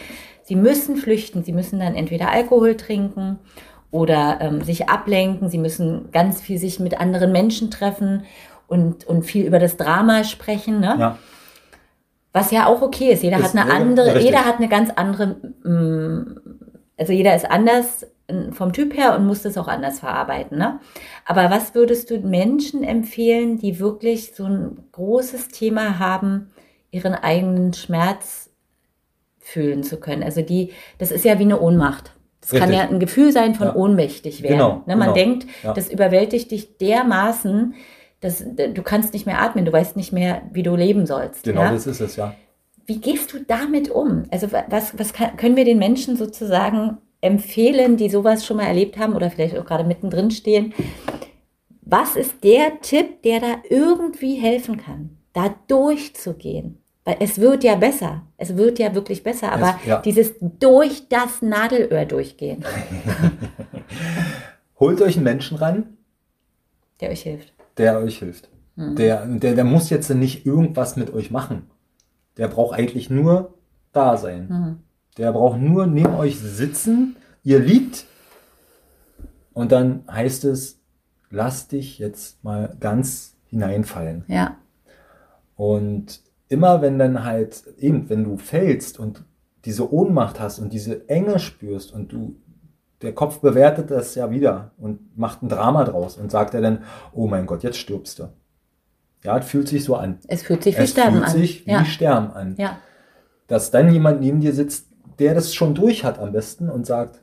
Sie 0.52 0.58
müssen 0.58 0.98
flüchten, 0.98 1.46
sie 1.46 1.54
müssen 1.54 1.80
dann 1.80 1.96
entweder 1.96 2.30
Alkohol 2.30 2.76
trinken 2.76 3.40
oder 3.90 4.40
ähm, 4.42 4.62
sich 4.62 4.90
ablenken, 4.90 5.48
sie 5.48 5.58
müssen 5.58 6.12
ganz 6.12 6.42
viel 6.42 6.58
sich 6.58 6.78
mit 6.78 7.00
anderen 7.00 7.32
Menschen 7.32 7.72
treffen 7.72 8.26
und, 8.68 9.08
und 9.08 9.24
viel 9.24 9.46
über 9.46 9.60
das 9.60 9.78
Drama 9.78 10.26
sprechen. 10.26 10.82
Ne? 10.82 10.98
Ja. 11.00 11.18
Was 12.34 12.52
ja 12.52 12.66
auch 12.66 12.82
okay 12.82 13.14
ist. 13.14 13.24
Jeder 13.24 13.38
ist, 13.38 13.56
hat 13.56 13.56
eine 13.56 13.72
andere, 13.72 14.08
richtig. 14.08 14.26
jeder 14.26 14.44
hat 14.44 14.58
eine 14.58 14.68
ganz 14.68 14.90
andere, 14.94 15.38
mm, 15.64 16.36
also 16.98 17.14
jeder 17.14 17.34
ist 17.34 17.50
anders 17.50 18.08
vom 18.52 18.74
Typ 18.74 18.98
her 18.98 19.16
und 19.16 19.26
musst 19.26 19.46
es 19.46 19.58
auch 19.58 19.70
anders 19.70 20.02
verarbeiten. 20.02 20.58
Ne? 20.58 20.82
Aber 21.26 21.50
was 21.50 21.76
würdest 21.76 22.10
du 22.10 22.20
Menschen 22.20 22.84
empfehlen, 22.84 23.58
die 23.58 23.80
wirklich 23.80 24.36
so 24.36 24.44
ein 24.44 24.84
großes 24.92 25.48
Thema 25.48 25.98
haben, 25.98 26.52
ihren 26.92 27.14
eigenen 27.14 27.72
Schmerz 27.72 28.51
fühlen 29.52 29.84
zu 29.84 30.00
können? 30.00 30.24
Also 30.24 30.42
die, 30.42 30.72
das 30.98 31.12
ist 31.12 31.26
ja 31.26 31.38
wie 31.40 31.44
eine 31.44 31.60
Ohnmacht. 31.60 32.14
Das 32.42 32.54
Richtig. 32.54 32.60
kann 32.60 32.74
ja 32.74 32.90
ein 32.90 33.00
Gefühl 33.00 33.32
sein 33.32 33.54
von 33.54 33.68
ja. 33.68 33.76
ohnmächtig 33.76 34.42
werden. 34.42 34.58
Genau, 34.58 34.84
ne? 34.88 34.96
Man 34.96 35.00
genau. 35.00 35.14
denkt, 35.14 35.48
ja. 35.64 35.74
das 35.74 35.92
überwältigt 35.92 36.50
dich 36.50 36.78
dermaßen, 36.78 37.76
dass 38.20 38.44
du 38.44 38.82
kannst 38.84 39.14
nicht 39.14 39.26
mehr 39.26 39.42
atmen, 39.42 39.66
du 39.66 39.72
weißt 39.72 39.96
nicht 39.96 40.12
mehr, 40.12 40.42
wie 40.52 40.64
du 40.64 40.76
leben 40.76 41.06
sollst. 41.06 41.44
Genau, 41.44 41.62
ja? 41.62 41.72
das 41.72 41.86
ist 41.88 42.02
es, 42.02 42.16
ja. 42.16 42.36
Wie 42.86 43.00
gehst 43.00 43.32
du 43.34 43.40
damit 43.40 43.90
um? 43.90 44.24
Also 44.32 44.52
was, 44.52 44.98
was 44.98 45.14
kann, 45.14 45.38
können 45.38 45.56
wir 45.56 45.66
den 45.66 45.78
Menschen 45.78 46.18
sozusagen 46.18 46.98
empfehlen, 47.22 47.98
die 47.98 48.10
sowas 48.10 48.46
schon 48.46 48.58
mal 48.58 48.66
erlebt 48.66 48.98
haben 48.98 49.16
oder 49.16 49.30
vielleicht 49.30 49.58
auch 49.58 49.66
gerade 49.66 49.84
mittendrin 49.84 50.32
stehen? 50.32 50.74
Was 51.84 52.16
ist 52.16 52.44
der 52.44 52.82
Tipp, 52.82 53.22
der 53.24 53.40
da 53.40 53.56
irgendwie 53.70 54.36
helfen 54.36 54.78
kann, 54.78 55.18
da 55.34 55.54
durchzugehen? 55.68 56.81
Weil 57.04 57.18
es 57.20 57.40
wird 57.40 57.64
ja 57.64 57.76
besser. 57.76 58.24
Es 58.38 58.56
wird 58.56 58.78
ja 58.78 58.94
wirklich 58.94 59.24
besser. 59.24 59.52
Aber 59.52 59.76
es, 59.82 59.88
ja. 59.88 60.02
dieses 60.02 60.34
durch 60.40 61.08
das 61.10 61.42
Nadelöhr 61.42 62.06
durchgehen. 62.06 62.64
Holt 64.80 65.02
euch 65.02 65.16
einen 65.16 65.24
Menschen 65.24 65.58
ran. 65.58 65.98
Der 67.00 67.10
euch 67.10 67.24
hilft. 67.24 67.54
Der 67.78 67.98
euch 68.00 68.20
hilft. 68.20 68.50
Mhm. 68.76 68.96
Der, 68.96 69.26
der, 69.26 69.56
der 69.56 69.64
muss 69.64 69.90
jetzt 69.90 70.10
nicht 70.10 70.46
irgendwas 70.46 70.96
mit 70.96 71.14
euch 71.14 71.32
machen. 71.32 71.70
Der 72.38 72.48
braucht 72.48 72.78
eigentlich 72.78 73.10
nur 73.10 73.56
da 73.92 74.18
sein. 74.18 74.48
Mhm. 74.48 74.78
Der 75.18 75.32
braucht 75.32 75.60
nur 75.60 75.88
neben 75.88 76.14
euch 76.16 76.40
sitzen. 76.40 77.16
Ihr 77.44 77.60
liebt. 77.60 78.06
Und 79.54 79.72
dann 79.72 80.04
heißt 80.10 80.46
es, 80.46 80.80
lass 81.30 81.68
dich 81.68 82.00
jetzt 82.00 82.44
mal 82.44 82.76
ganz 82.80 83.36
hineinfallen. 83.48 84.24
Ja. 84.28 84.58
Und 85.56 86.22
immer 86.52 86.82
wenn 86.82 87.00
dann 87.00 87.24
halt, 87.24 87.64
eben, 87.78 88.10
wenn 88.10 88.26
du 88.26 88.38
fällst 88.38 89.00
und 89.00 89.24
diese 89.64 89.92
Ohnmacht 89.94 90.40
hast 90.40 90.60
und 90.60 90.74
diese 90.74 91.08
Enge 91.08 91.40
spürst 91.40 91.94
und 91.94 92.12
du, 92.12 92.36
der 93.02 93.14
Kopf 93.14 93.40
bewertet 93.40 93.90
das 93.90 94.16
ja 94.16 94.32
wieder 94.32 94.72
und 94.78 95.18
macht 95.18 95.42
ein 95.42 95.50
Drama 95.50 95.86
draus 95.86 96.18
und 96.18 96.30
sagt 96.30 96.54
er 96.54 96.62
dann, 96.62 96.84
oh 97.14 97.28
mein 97.28 97.46
Gott, 97.46 97.64
jetzt 97.64 97.78
stirbst 97.78 98.20
du. 98.20 98.30
Ja, 99.24 99.38
es 99.38 99.46
fühlt 99.46 99.68
sich 99.68 99.84
so 99.84 99.96
an. 99.96 100.20
Es 100.28 100.44
fühlt 100.44 100.64
sich 100.64 100.78
wie 100.78 100.82
es 100.82 100.92
Sterben 100.92 101.18
an. 101.18 101.24
Es 101.24 101.32
fühlt 101.32 101.44
sich 101.46 101.66
ja. 101.66 101.82
wie 101.82 101.86
Sterben 101.86 102.32
an. 102.32 102.56
Ja. 102.58 102.80
Dass 103.48 103.72
dann 103.72 103.94
jemand 103.94 104.20
neben 104.20 104.42
dir 104.42 104.54
sitzt, 104.54 104.88
der 105.20 105.36
das 105.36 105.54
schon 105.54 105.74
durch 105.74 106.04
hat 106.04 106.20
am 106.20 106.34
besten 106.34 106.70
und 106.70 106.86
sagt, 106.86 107.22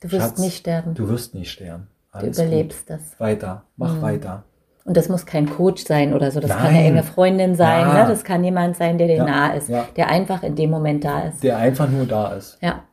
du 0.00 0.10
wirst 0.10 0.26
Schatz, 0.26 0.38
nicht 0.38 0.56
sterben. 0.56 0.94
Du 0.94 1.08
wirst 1.08 1.34
nicht 1.34 1.50
sterben. 1.50 1.88
Alles 2.10 2.36
du 2.36 2.42
überlebst 2.42 2.88
gut. 2.88 2.96
das. 2.96 3.20
Weiter, 3.20 3.64
mach 3.76 3.96
mhm. 3.96 4.02
weiter. 4.02 4.44
Und 4.88 4.96
das 4.96 5.10
muss 5.10 5.26
kein 5.26 5.50
Coach 5.50 5.84
sein 5.84 6.14
oder 6.14 6.30
so. 6.30 6.40
Das 6.40 6.48
Nein. 6.48 6.58
kann 6.60 6.68
eine 6.68 6.82
enge 6.82 7.02
Freundin 7.02 7.54
sein. 7.56 7.86
Ja. 7.88 8.04
Ne? 8.04 8.08
Das 8.08 8.24
kann 8.24 8.42
jemand 8.42 8.74
sein, 8.74 8.96
der 8.96 9.06
dir 9.06 9.16
ja. 9.16 9.24
nah 9.26 9.52
ist, 9.52 9.68
ja. 9.68 9.86
der 9.96 10.08
einfach 10.08 10.42
in 10.42 10.56
dem 10.56 10.70
Moment 10.70 11.04
da 11.04 11.28
ist. 11.28 11.42
Der 11.42 11.58
einfach 11.58 11.90
nur 11.90 12.06
da 12.06 12.32
ist. 12.32 12.56
Ja. 12.62 12.84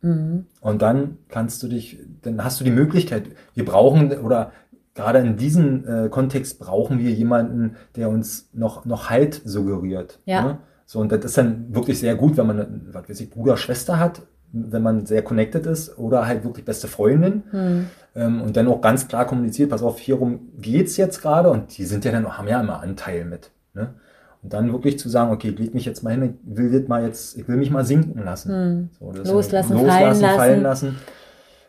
Mhm. 0.00 0.46
Und 0.60 0.80
dann 0.80 1.18
kannst 1.28 1.60
du 1.64 1.66
dich, 1.66 1.98
dann 2.22 2.44
hast 2.44 2.60
du 2.60 2.64
die 2.64 2.70
Möglichkeit. 2.70 3.24
Wir 3.54 3.64
brauchen 3.64 4.12
oder 4.20 4.52
gerade 4.94 5.18
in 5.18 5.36
diesem 5.36 5.84
äh, 5.88 6.08
Kontext 6.08 6.60
brauchen 6.60 7.00
wir 7.00 7.10
jemanden, 7.10 7.74
der 7.96 8.10
uns 8.10 8.48
noch 8.52 8.84
noch 8.84 9.10
Halt 9.10 9.42
suggeriert. 9.44 10.20
Ja. 10.26 10.42
Ne? 10.42 10.58
So 10.86 11.00
und 11.00 11.10
das 11.10 11.24
ist 11.24 11.36
dann 11.36 11.74
wirklich 11.74 11.98
sehr 11.98 12.14
gut, 12.14 12.36
wenn 12.36 12.46
man, 12.46 12.86
was 12.92 13.08
weiß 13.08 13.20
ich, 13.22 13.30
Bruder, 13.30 13.56
Schwester 13.56 13.98
hat, 13.98 14.22
wenn 14.52 14.84
man 14.84 15.04
sehr 15.04 15.22
connected 15.22 15.66
ist 15.66 15.98
oder 15.98 16.28
halt 16.28 16.44
wirklich 16.44 16.64
beste 16.64 16.86
Freundin 16.86 17.42
hm. 17.50 17.86
Ähm, 18.14 18.42
und 18.42 18.56
dann 18.56 18.68
auch 18.68 18.80
ganz 18.80 19.08
klar 19.08 19.26
kommuniziert, 19.26 19.70
pass 19.70 19.82
auf, 19.82 19.98
hierum 19.98 20.50
geht's 20.58 20.96
jetzt 20.96 21.22
gerade 21.22 21.50
und 21.50 21.76
die 21.76 21.84
sind 21.84 22.04
ja 22.04 22.12
dann, 22.12 22.36
haben 22.36 22.48
ja 22.48 22.60
immer 22.60 22.80
Anteil 22.80 23.24
mit. 23.24 23.50
Ne? 23.74 23.94
Und 24.42 24.52
dann 24.52 24.72
wirklich 24.72 24.98
zu 24.98 25.08
sagen, 25.08 25.32
okay, 25.32 25.50
ich 25.50 25.58
leg 25.58 25.74
mich 25.74 25.84
jetzt 25.84 26.02
mal 26.02 26.10
hin, 26.10 26.22
ich 26.22 26.56
will 26.56 26.78
das 26.78 26.88
mal 26.88 27.04
jetzt, 27.04 27.36
ich 27.36 27.46
will 27.46 27.56
mich 27.56 27.70
mal 27.70 27.84
sinken 27.84 28.24
lassen. 28.24 28.52
Hm. 28.52 28.88
So, 28.98 29.12
loslassen, 29.12 29.74
loslassen, 29.74 29.86
fallen 29.86 30.20
lassen. 30.20 30.36
Fallen 30.36 30.62
lassen. 30.62 30.96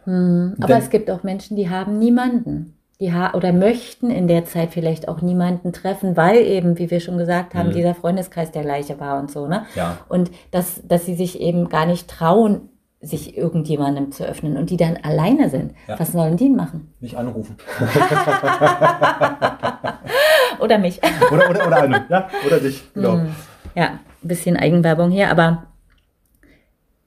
Hm. 0.06 0.54
Aber 0.58 0.68
dann, 0.68 0.82
es 0.82 0.90
gibt 0.90 1.12
auch 1.12 1.24
Menschen, 1.24 1.58
die 1.58 1.70
haben 1.70 2.00
niemanden. 2.00 2.78
Die 3.00 3.12
ha 3.12 3.34
oder 3.34 3.52
möchten 3.52 4.12
in 4.12 4.28
der 4.28 4.46
Zeit 4.46 4.70
vielleicht 4.72 5.08
auch 5.08 5.24
niemanden 5.24 5.74
treffen, 5.74 6.16
weil 6.16 6.38
eben, 6.38 6.78
wie 6.78 6.92
wir 6.92 7.00
schon 7.00 7.18
gesagt 7.18 7.56
haben, 7.56 7.70
hm. 7.70 7.76
dieser 7.76 7.96
Freundeskreis 7.96 8.52
der 8.52 8.62
gleiche 8.62 9.00
war 9.00 9.20
und 9.20 9.32
so, 9.32 9.48
ne? 9.48 9.66
Ja. 9.76 9.98
Und 10.08 10.30
dass, 10.52 10.82
dass 10.88 11.06
sie 11.06 11.16
sich 11.16 11.42
eben 11.42 11.68
gar 11.68 11.88
nicht 11.88 12.08
trauen, 12.08 12.70
sich 13.02 13.36
irgendjemandem 13.36 14.12
zu 14.12 14.24
öffnen 14.24 14.58
und 14.58 14.70
die 14.70 14.78
dann 14.78 14.98
alleine 15.02 15.50
sind. 15.50 15.74
Ja. 15.88 16.00
Was 16.00 16.12
sollen 16.12 16.38
die 16.38 16.50
machen? 16.50 16.94
Mich 17.00 17.18
anrufen. 17.18 17.56
oder 20.60 20.78
mich. 20.78 21.02
oder, 21.32 21.50
oder, 21.50 21.68
oder 21.68 21.84
Anne, 21.84 22.06
ja, 22.10 22.30
oder 22.46 22.60
dich, 22.60 22.94
genau. 22.94 23.14
Hm. 23.14 23.36
Ja, 23.76 23.86
ein 23.86 24.28
bisschen 24.28 24.56
Eigenwerbung 24.56 25.10
hier, 25.10 25.32
aber 25.32 25.68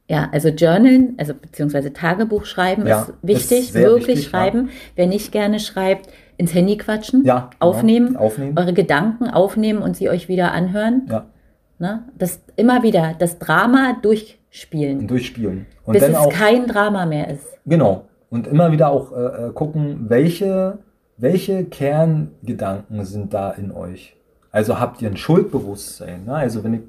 ja, 0.09 0.28
also 0.33 0.48
Journalen, 0.48 1.14
also 1.16 1.33
beziehungsweise 1.33 1.92
Tagebuch 1.92 2.44
schreiben 2.44 2.87
ja, 2.87 3.02
ist 3.02 3.12
wichtig, 3.22 3.61
ist 3.61 3.74
wirklich 3.74 4.09
wichtig, 4.09 4.28
schreiben. 4.28 4.66
Ja. 4.66 4.72
Wer 4.96 5.07
nicht 5.07 5.33
gerne 5.33 5.61
schreibt, 5.61 6.11
ins 6.37 6.52
Handy 6.52 6.76
quatschen, 6.76 7.24
ja, 7.24 7.50
aufnehmen, 7.61 8.16
aufnehmen, 8.16 8.59
eure 8.59 8.74
Gedanken 8.74 9.30
aufnehmen 9.30 9.80
und 9.80 9.96
sie 9.96 10.11
euch 10.11 10.28
wieder 10.28 10.52
anhören. 10.52 11.07
Ja. 11.09 11.26
Ne? 11.78 12.02
Das 12.18 12.42
immer 12.57 12.83
wieder, 12.83 13.14
das 13.18 13.38
Drama 13.38 13.96
durchspielen. 14.55 15.07
Durchspielen. 15.09 15.67
Und 15.85 15.95
bis 15.95 16.05
es 16.05 16.14
auch, 16.14 16.29
kein 16.29 16.67
Drama 16.69 17.07
mehr 17.07 17.29
ist. 17.29 17.45
Genau. 17.67 18.05
Und 18.31 18.47
immer 18.47 18.71
wieder 18.71 18.88
auch 18.88 19.12
äh, 19.12 19.49
äh, 19.49 19.53
gucken, 19.53 20.07
welche, 20.09 20.79
welche 21.17 21.64
Kerngedanken 21.64 23.05
sind 23.05 23.35
da 23.35 23.51
in 23.51 23.73
euch. 23.73 24.17
Also 24.53 24.79
habt 24.79 25.03
ihr 25.03 25.11
ein 25.11 25.17
Schuldbewusstsein. 25.17 26.27
Ne? 26.27 26.35
Also 26.35 26.62
wenn 26.62 26.75
ich 26.75 26.81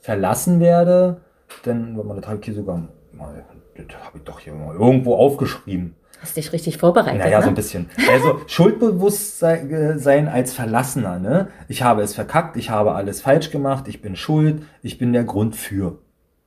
verlassen 0.00 0.60
werde, 0.60 1.20
dann, 1.64 1.98
wenn 1.98 2.06
man 2.06 2.20
das 2.20 2.28
habe 2.28 2.40
ich 2.40 2.54
sogar 2.54 2.88
mal, 3.12 3.44
das 3.76 3.86
habe 4.04 4.18
ich 4.18 4.24
doch 4.24 4.38
hier 4.38 4.54
mal 4.54 4.74
irgendwo 4.76 5.16
aufgeschrieben. 5.16 5.96
Hast 6.20 6.36
dich 6.36 6.52
richtig 6.52 6.78
vorbereitet. 6.78 7.18
Naja, 7.18 7.38
ne? 7.38 7.44
so 7.44 7.48
ein 7.50 7.54
bisschen. 7.56 7.90
Also 8.10 8.40
Schuldbewusstsein 8.46 10.28
als 10.28 10.54
Verlassener. 10.54 11.18
Ne? 11.18 11.48
Ich 11.66 11.82
habe 11.82 12.02
es 12.02 12.14
verkackt, 12.14 12.56
ich 12.56 12.70
habe 12.70 12.92
alles 12.92 13.20
falsch 13.20 13.50
gemacht, 13.50 13.88
ich 13.88 14.00
bin 14.00 14.14
schuld, 14.14 14.62
ich 14.82 14.96
bin 14.96 15.12
der 15.12 15.24
Grund 15.24 15.56
für. 15.56 15.98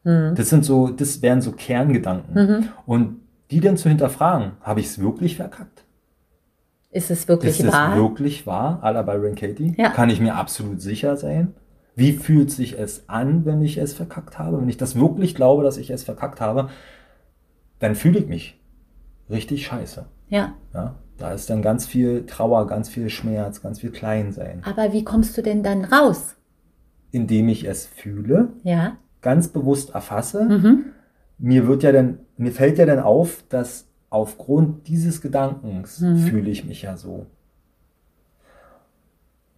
Mhm. 0.07 0.35
Das 0.35 0.49
sind 0.49 0.63
so, 0.63 0.87
das 0.87 1.21
wären 1.21 1.41
so 1.41 1.51
Kerngedanken. 1.51 2.33
Mhm. 2.33 2.69
Und 2.85 3.19
die 3.51 3.59
dann 3.59 3.75
zu 3.75 3.89
hinterfragen, 3.89 4.53
habe 4.61 4.79
ich 4.79 4.87
es 4.87 4.99
wirklich 4.99 5.35
verkackt? 5.35 5.83
Ist 6.91 7.11
es 7.11 7.27
wirklich 7.27 7.59
ist 7.59 7.71
wahr? 7.71 7.89
Ist 7.89 7.93
es 7.93 8.01
wirklich 8.01 8.47
wahr? 8.47 8.79
À 8.81 8.91
la 8.91 9.01
Byron 9.01 9.35
Katie? 9.35 9.75
Ja. 9.77 9.89
Kann 9.89 10.09
ich 10.09 10.21
mir 10.21 10.35
absolut 10.35 10.81
sicher 10.81 11.17
sein? 11.17 11.53
Wie 11.95 12.13
fühlt 12.13 12.51
sich 12.51 12.79
es 12.79 13.09
an, 13.09 13.45
wenn 13.45 13.61
ich 13.61 13.77
es 13.77 13.93
verkackt 13.93 14.39
habe? 14.39 14.61
Wenn 14.61 14.69
ich 14.69 14.77
das 14.77 14.95
wirklich 14.95 15.35
glaube, 15.35 15.63
dass 15.63 15.77
ich 15.77 15.89
es 15.89 16.03
verkackt 16.03 16.39
habe, 16.39 16.69
dann 17.79 17.95
fühle 17.95 18.19
ich 18.19 18.27
mich 18.27 18.61
richtig 19.29 19.65
scheiße. 19.65 20.05
Ja. 20.29 20.53
ja. 20.73 20.95
Da 21.17 21.33
ist 21.33 21.49
dann 21.49 21.61
ganz 21.61 21.85
viel 21.85 22.25
Trauer, 22.25 22.67
ganz 22.67 22.87
viel 22.87 23.09
Schmerz, 23.09 23.61
ganz 23.61 23.81
viel 23.81 23.91
Kleinsein. 23.91 24.61
Aber 24.63 24.93
wie 24.93 25.03
kommst 25.03 25.37
du 25.37 25.41
denn 25.41 25.63
dann 25.63 25.83
raus? 25.83 26.35
Indem 27.11 27.49
ich 27.49 27.65
es 27.65 27.85
fühle. 27.85 28.49
Ja 28.63 28.97
ganz 29.27 29.49
bewusst 29.49 29.89
erfasse, 29.93 30.45
mhm. 30.45 30.85
mir 31.37 31.67
wird 31.67 31.83
ja 31.83 31.91
dann, 31.91 32.19
mir 32.37 32.53
fällt 32.53 32.77
ja 32.77 32.85
dann 32.85 33.01
auf, 33.01 33.43
dass 33.49 33.89
aufgrund 34.09 34.87
dieses 34.87 35.19
Gedankens 35.19 35.99
mhm. 35.99 36.19
fühle 36.19 36.49
ich 36.49 36.63
mich 36.63 36.83
ja 36.83 36.95
so. 36.95 37.25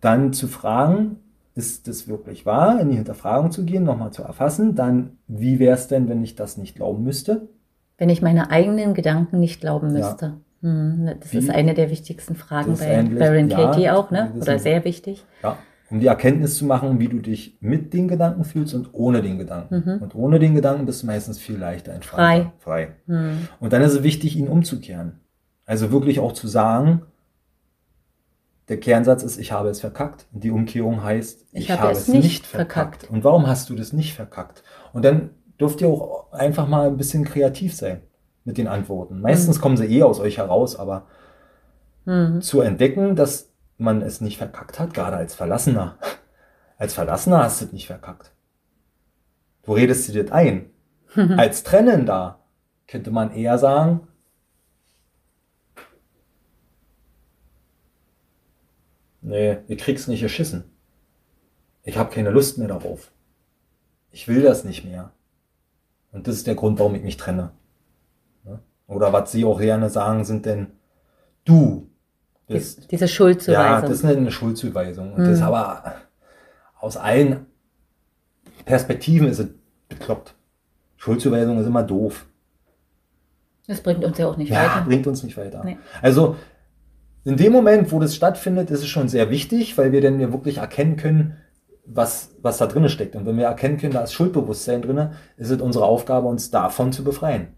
Dann 0.02 0.34
zu 0.34 0.48
fragen, 0.48 1.18
ist 1.54 1.88
das 1.88 2.08
wirklich 2.08 2.48
wahr, 2.48 2.82
in 2.82 2.90
die 2.90 2.96
Hinterfragung 2.96 3.52
zu 3.52 3.64
gehen, 3.64 3.84
nochmal 3.84 4.10
zu 4.10 4.24
erfassen, 4.24 4.74
dann, 4.74 5.18
wie 5.28 5.60
wäre 5.60 5.76
es 5.76 5.88
denn, 5.88 6.10
wenn 6.10 6.24
ich 6.24 6.34
das 6.34 6.58
nicht 6.58 6.76
glauben 6.76 7.04
müsste? 7.04 7.48
Wenn 8.00 8.10
ich 8.10 8.24
meine 8.24 8.50
eigenen 8.50 8.96
Gedanken 8.96 9.40
nicht 9.40 9.62
glauben 9.62 9.94
müsste. 9.94 10.26
Ja. 10.64 10.68
Hm, 10.68 11.12
das 11.20 11.32
wie? 11.32 11.38
ist 11.38 11.52
eine 11.52 11.76
der 11.76 11.92
wichtigsten 11.92 12.34
Fragen 12.34 12.76
bei 12.76 13.04
Baron 13.04 13.50
Katie 13.50 13.84
ja, 13.84 13.96
auch, 13.96 14.10
ne? 14.10 14.32
Oder 14.42 14.58
sehr 14.58 14.84
wichtig. 14.84 15.24
Ja 15.44 15.60
um 15.90 16.00
die 16.00 16.08
Erkenntnis 16.08 16.58
zu 16.58 16.66
machen, 16.66 17.00
wie 17.00 17.08
du 17.08 17.20
dich 17.20 17.58
mit 17.62 17.94
den 17.94 18.08
Gedanken 18.08 18.44
fühlst 18.44 18.74
und 18.76 18.90
ohne 18.94 19.22
den 19.22 19.38
Gedanken. 19.38 19.84
Mhm. 19.86 20.04
Und 20.04 20.16
ohne 20.16 20.40
den 20.40 20.54
Gedanken 20.54 20.86
bist 20.86 21.04
du 21.04 21.08
meistens 21.08 21.40
viel 21.40 21.58
leichter 21.58 21.94
entspannter. 21.94 22.52
Frei. 22.60 22.88
Frei. 22.88 22.96
Mhm. 23.08 23.48
Und 23.60 23.74
dann 23.74 23.82
ist 23.82 23.94
es 23.94 24.04
wichtig, 24.04 24.36
ihn 24.36 24.48
umzukehren. 24.48 25.20
Also 25.66 25.92
wirklich 25.92 26.20
auch 26.20 26.34
zu 26.34 26.48
sagen, 26.48 27.04
der 28.70 28.80
Kernsatz 28.80 29.24
ist, 29.24 29.40
ich 29.40 29.52
habe 29.52 29.70
es 29.70 29.82
verkackt. 29.82 30.28
Und 30.32 30.44
die 30.44 30.52
Umkehrung 30.52 31.04
heißt, 31.04 31.48
ich, 31.52 31.62
ich 31.62 31.72
habe, 31.72 31.82
habe, 31.82 31.92
es 31.94 32.08
nicht, 32.08 32.24
nicht 32.24 32.46
verkackt. 32.46 32.98
verkackt. 32.98 33.12
Und 33.12 33.24
warum 33.24 33.48
hast 33.48 33.70
du 33.70 33.76
das 33.76 33.92
nicht 33.92 34.14
verkackt? 34.14 34.64
Und 34.94 35.04
dann 35.04 35.32
dürft 35.60 35.82
ihr 35.82 35.88
auch 35.88 36.32
einfach 36.32 36.68
mal 36.68 36.88
ein 36.88 36.98
bisschen 36.98 37.26
kreativ 37.26 37.76
sein 37.76 38.02
mit 38.46 38.58
den 38.58 38.68
Antworten. 38.68 39.22
Meistens 39.22 39.58
mhm. 39.58 39.62
kommen 39.62 39.78
sie 39.78 39.86
eh 39.86 40.04
aus 40.04 40.20
euch 40.20 40.38
heraus, 40.38 40.76
aber 40.78 41.08
mhm. 42.06 42.42
zu 42.42 42.62
entdecken, 42.62 43.16
dass 43.16 43.49
man 43.80 44.02
es 44.02 44.22
nicht 44.22 44.38
verkackt 44.38 44.80
hat, 44.80 44.94
gerade 44.94 45.18
als 45.18 45.36
Verlassener. 45.36 45.98
Als 46.78 46.94
Verlassener 46.94 47.44
hast 47.44 47.60
du 47.60 47.66
es 47.66 47.74
nicht 47.74 47.88
verkackt. 47.88 48.32
Du 49.64 49.74
redest 49.74 50.08
dir 50.08 50.24
das 50.24 50.32
ein. 50.32 50.70
als 51.38 51.64
Trennender 51.64 52.40
könnte 52.88 53.12
man 53.12 53.34
eher 53.34 53.58
sagen, 53.58 54.08
nee, 59.22 59.58
ihr 59.68 59.78
kriegt's 59.78 60.08
nicht 60.08 60.24
erschissen. 60.24 60.64
Ich 61.84 61.98
habe 61.98 62.14
keine 62.14 62.30
Lust 62.30 62.58
mehr 62.58 62.68
darauf. 62.68 63.12
Ich 64.12 64.28
will 64.28 64.42
das 64.42 64.64
nicht 64.64 64.86
mehr. 64.86 65.12
Und 66.12 66.28
das 66.28 66.36
ist 66.36 66.48
der 66.48 66.56
Grund, 66.56 66.80
warum 66.80 66.96
ich 66.96 67.04
mich 67.04 67.18
trenne. 67.18 67.52
Ne? 68.44 68.60
Oder 68.88 69.14
was 69.14 69.32
sie 69.32 69.46
auch 69.46 69.60
gerne 69.60 69.90
sagen, 69.90 70.26
sind 70.26 70.46
denn, 70.46 70.72
du 71.46 71.90
bist. 72.50 72.92
Diese 72.92 73.08
Schuldzuweisung. 73.08 73.64
Ja, 73.64 73.82
das 73.82 73.92
ist 73.92 74.06
eine 74.06 74.32
Schuldzuweisung. 74.32 75.14
Und 75.14 75.24
mhm. 75.24 75.32
das 75.32 75.42
aber 75.42 75.96
aus 76.80 76.98
allen 76.98 77.46
Perspektiven 78.66 79.28
ist 79.28 79.40
es 79.40 79.48
bekloppt. 79.88 80.36
Schuldzuweisung 80.98 81.60
ist 81.60 81.68
immer 81.68 81.84
doof. 81.84 82.26
Das 83.68 83.82
bringt 83.82 84.04
uns 84.04 84.18
ja 84.18 84.28
auch 84.28 84.38
nicht 84.38 84.50
ja, 84.50 84.64
weiter. 84.64 84.86
bringt 84.86 85.08
uns 85.08 85.24
nicht 85.24 85.38
weiter. 85.38 85.64
Nee. 85.64 85.78
Also 86.02 86.36
in 87.24 87.38
dem 87.38 87.54
Moment, 87.54 87.92
wo 87.92 88.00
das 88.00 88.16
stattfindet, 88.16 88.72
ist 88.72 88.80
es 88.80 88.88
schon 88.88 89.10
sehr 89.10 89.30
wichtig, 89.30 89.78
weil 89.78 89.92
wir 89.92 90.02
dann 90.02 90.20
ja 90.20 90.32
wirklich 90.32 90.58
erkennen 90.58 90.98
können, 90.98 91.38
was, 91.86 92.36
was 92.42 92.58
da 92.58 92.66
drin 92.66 92.88
steckt. 92.90 93.16
Und 93.16 93.26
wenn 93.26 93.38
wir 93.38 93.46
erkennen 93.46 93.78
können, 93.78 93.94
da 93.94 94.02
ist 94.02 94.14
Schuldbewusstsein 94.14 94.82
drin, 94.82 95.12
ist 95.38 95.50
es 95.50 95.62
unsere 95.62 95.86
Aufgabe, 95.86 96.28
uns 96.28 96.50
davon 96.50 96.92
zu 96.92 97.04
befreien. 97.04 97.50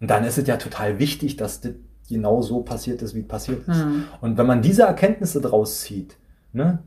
Und 0.00 0.08
dann 0.10 0.24
ist 0.24 0.38
es 0.38 0.46
ja 0.46 0.56
total 0.56 0.98
wichtig, 0.98 1.36
dass 1.36 1.60
das 1.60 1.72
genau 2.08 2.42
so 2.42 2.60
passiert 2.60 3.02
ist, 3.02 3.14
wie 3.14 3.22
passiert 3.22 3.66
ist. 3.68 3.84
Mhm. 3.84 4.04
Und 4.20 4.36
wenn 4.38 4.46
man 4.46 4.62
diese 4.62 4.82
Erkenntnisse 4.82 5.40
draus 5.40 5.80
zieht, 5.80 6.16
ne, 6.52 6.78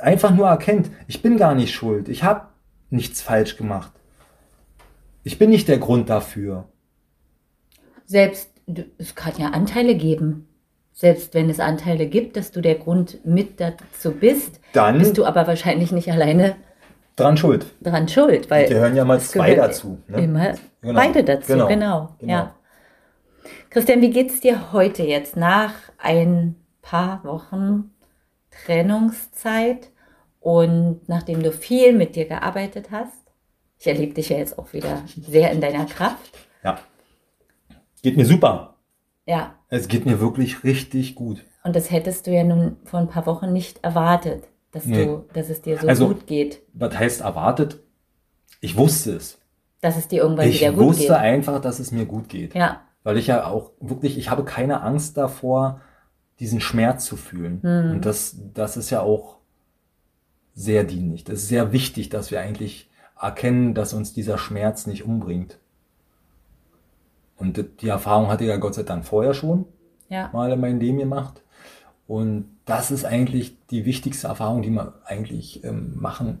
einfach 0.00 0.30
nur 0.30 0.46
erkennt, 0.46 0.90
ich 1.06 1.22
bin 1.22 1.36
gar 1.36 1.54
nicht 1.54 1.74
schuld, 1.74 2.08
ich 2.08 2.22
habe 2.24 2.48
nichts 2.90 3.22
falsch 3.22 3.56
gemacht. 3.56 3.92
Ich 5.22 5.38
bin 5.38 5.50
nicht 5.50 5.68
der 5.68 5.78
Grund 5.78 6.08
dafür. 6.08 6.68
Selbst, 8.04 8.50
es 8.98 9.14
kann 9.14 9.32
ja 9.38 9.48
Anteile 9.48 9.96
geben. 9.96 10.48
Selbst 10.92 11.34
wenn 11.34 11.50
es 11.50 11.60
Anteile 11.60 12.06
gibt, 12.06 12.36
dass 12.36 12.52
du 12.52 12.60
der 12.60 12.76
Grund 12.76 13.18
mit 13.26 13.60
dazu 13.60 14.12
bist, 14.12 14.60
dann 14.72 14.98
bist 14.98 15.18
du 15.18 15.26
aber 15.26 15.46
wahrscheinlich 15.46 15.92
nicht 15.92 16.10
alleine 16.10 16.56
dran 17.16 17.36
schuld. 17.36 17.66
Dran 17.82 18.08
schuld, 18.08 18.50
weil. 18.50 18.66
Die 18.66 18.74
gehören 18.74 18.96
ja 18.96 19.04
mal 19.04 19.20
zwei 19.20 19.54
dazu. 19.54 19.98
Ne? 20.08 20.22
Immer 20.22 20.54
genau. 20.80 20.94
beide 20.94 21.24
dazu, 21.24 21.52
genau. 21.52 21.66
genau. 21.66 22.14
genau. 22.18 22.32
Ja. 22.32 22.54
Christian, 23.70 24.00
wie 24.00 24.10
geht 24.10 24.30
es 24.30 24.40
dir 24.40 24.72
heute 24.72 25.02
jetzt 25.02 25.36
nach 25.36 25.72
ein 25.98 26.56
paar 26.82 27.24
Wochen 27.24 27.90
Trennungszeit 28.64 29.90
und 30.40 31.00
nachdem 31.08 31.42
du 31.42 31.52
viel 31.52 31.92
mit 31.92 32.16
dir 32.16 32.26
gearbeitet 32.26 32.90
hast? 32.90 33.12
Ich 33.78 33.86
erlebe 33.86 34.14
dich 34.14 34.30
ja 34.30 34.38
jetzt 34.38 34.58
auch 34.58 34.72
wieder 34.72 35.02
sehr 35.16 35.50
in 35.50 35.60
deiner 35.60 35.84
Kraft. 35.84 36.30
Ja. 36.64 36.78
Geht 38.02 38.16
mir 38.16 38.24
super. 38.24 38.76
Ja. 39.26 39.54
Es 39.68 39.88
geht 39.88 40.06
mir 40.06 40.20
wirklich 40.20 40.64
richtig 40.64 41.14
gut. 41.14 41.44
Und 41.64 41.76
das 41.76 41.90
hättest 41.90 42.26
du 42.26 42.30
ja 42.30 42.44
nun 42.44 42.76
vor 42.84 43.00
ein 43.00 43.08
paar 43.08 43.26
Wochen 43.26 43.52
nicht 43.52 43.82
erwartet, 43.82 44.44
dass, 44.70 44.86
nee. 44.86 45.04
du, 45.04 45.26
dass 45.32 45.50
es 45.50 45.60
dir 45.62 45.78
so 45.78 45.88
also, 45.88 46.08
gut 46.08 46.26
geht. 46.26 46.62
Was 46.72 46.96
heißt 46.96 47.20
erwartet? 47.22 47.80
Ich 48.60 48.76
wusste 48.76 49.16
es. 49.16 49.38
Dass 49.80 49.96
es 49.96 50.08
dir 50.08 50.22
irgendwann 50.22 50.48
ich 50.48 50.60
wieder 50.60 50.72
gut 50.72 50.78
geht. 50.78 50.90
Ich 50.92 50.98
wusste 51.00 51.18
einfach, 51.18 51.60
dass 51.60 51.80
es 51.80 51.90
mir 51.90 52.06
gut 52.06 52.28
geht. 52.28 52.54
Ja 52.54 52.85
weil 53.06 53.18
ich 53.18 53.28
ja 53.28 53.46
auch 53.46 53.70
wirklich, 53.78 54.18
ich 54.18 54.30
habe 54.30 54.44
keine 54.44 54.82
Angst 54.82 55.16
davor, 55.16 55.80
diesen 56.40 56.60
Schmerz 56.60 57.04
zu 57.04 57.16
fühlen. 57.16 57.62
Hm. 57.62 57.90
Und 57.92 58.04
das, 58.04 58.36
das 58.52 58.76
ist 58.76 58.90
ja 58.90 59.00
auch 59.00 59.36
sehr 60.56 60.82
dienlich. 60.82 61.22
Das 61.22 61.36
ist 61.36 61.46
sehr 61.46 61.70
wichtig, 61.70 62.08
dass 62.08 62.32
wir 62.32 62.40
eigentlich 62.40 62.90
erkennen, 63.16 63.74
dass 63.74 63.94
uns 63.94 64.12
dieser 64.12 64.38
Schmerz 64.38 64.88
nicht 64.88 65.04
umbringt. 65.04 65.58
Und 67.36 67.64
die 67.80 67.86
Erfahrung 67.86 68.26
hatte 68.26 68.42
ich 68.42 68.50
ja 68.50 68.56
Gott 68.56 68.74
sei 68.74 68.82
Dank 68.82 69.04
vorher 69.04 69.34
schon 69.34 69.66
ja. 70.08 70.28
mal 70.32 70.50
in 70.50 70.58
meinem 70.58 70.80
Leben 70.80 70.98
gemacht. 70.98 71.42
Und 72.08 72.48
das 72.64 72.90
ist 72.90 73.04
eigentlich 73.04 73.56
die 73.68 73.84
wichtigste 73.84 74.26
Erfahrung, 74.26 74.62
die 74.62 74.70
wir 74.70 74.94
eigentlich 75.04 75.62
ähm, 75.62 75.92
machen, 75.94 76.40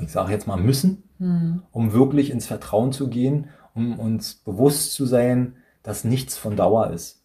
ich 0.00 0.10
sage 0.10 0.32
jetzt 0.32 0.46
mal 0.46 0.56
müssen, 0.56 1.02
hm. 1.18 1.60
um 1.72 1.92
wirklich 1.92 2.30
ins 2.30 2.46
Vertrauen 2.46 2.92
zu 2.92 3.08
gehen, 3.08 3.50
um 3.74 3.98
uns 3.98 4.36
bewusst 4.36 4.94
zu 4.94 5.04
sein, 5.04 5.56
dass 5.84 6.02
nichts 6.02 6.36
von 6.36 6.56
Dauer 6.56 6.90
ist. 6.90 7.20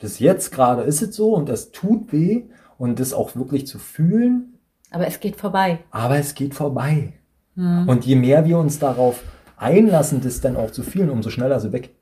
Das 0.00 0.18
jetzt 0.18 0.52
gerade 0.52 0.82
ist 0.82 1.00
es 1.00 1.16
so 1.16 1.34
und 1.34 1.48
das 1.48 1.70
tut 1.70 2.12
weh 2.12 2.44
und 2.76 3.00
das 3.00 3.14
auch 3.14 3.34
wirklich 3.34 3.66
zu 3.66 3.78
fühlen. 3.78 4.58
Aber 4.90 5.06
es 5.06 5.20
geht 5.20 5.36
vorbei. 5.36 5.78
Aber 5.90 6.18
es 6.18 6.34
geht 6.34 6.52
vorbei. 6.52 7.14
Mhm. 7.54 7.88
Und 7.88 8.04
je 8.04 8.16
mehr 8.16 8.44
wir 8.44 8.58
uns 8.58 8.78
darauf 8.78 9.22
einlassen, 9.56 10.20
das 10.20 10.42
dann 10.42 10.56
auch 10.56 10.70
zu 10.70 10.82
fühlen, 10.82 11.08
umso 11.08 11.30
schneller 11.30 11.58
sie 11.60 11.72
weg. 11.72 11.94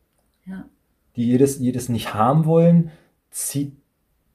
Ja. 0.45 0.64
Die 1.14 1.27
jedes, 1.27 1.61
jedes 1.61 1.88
nicht 1.88 2.12
haben 2.14 2.45
wollen, 2.47 2.90
zieht 3.31 3.77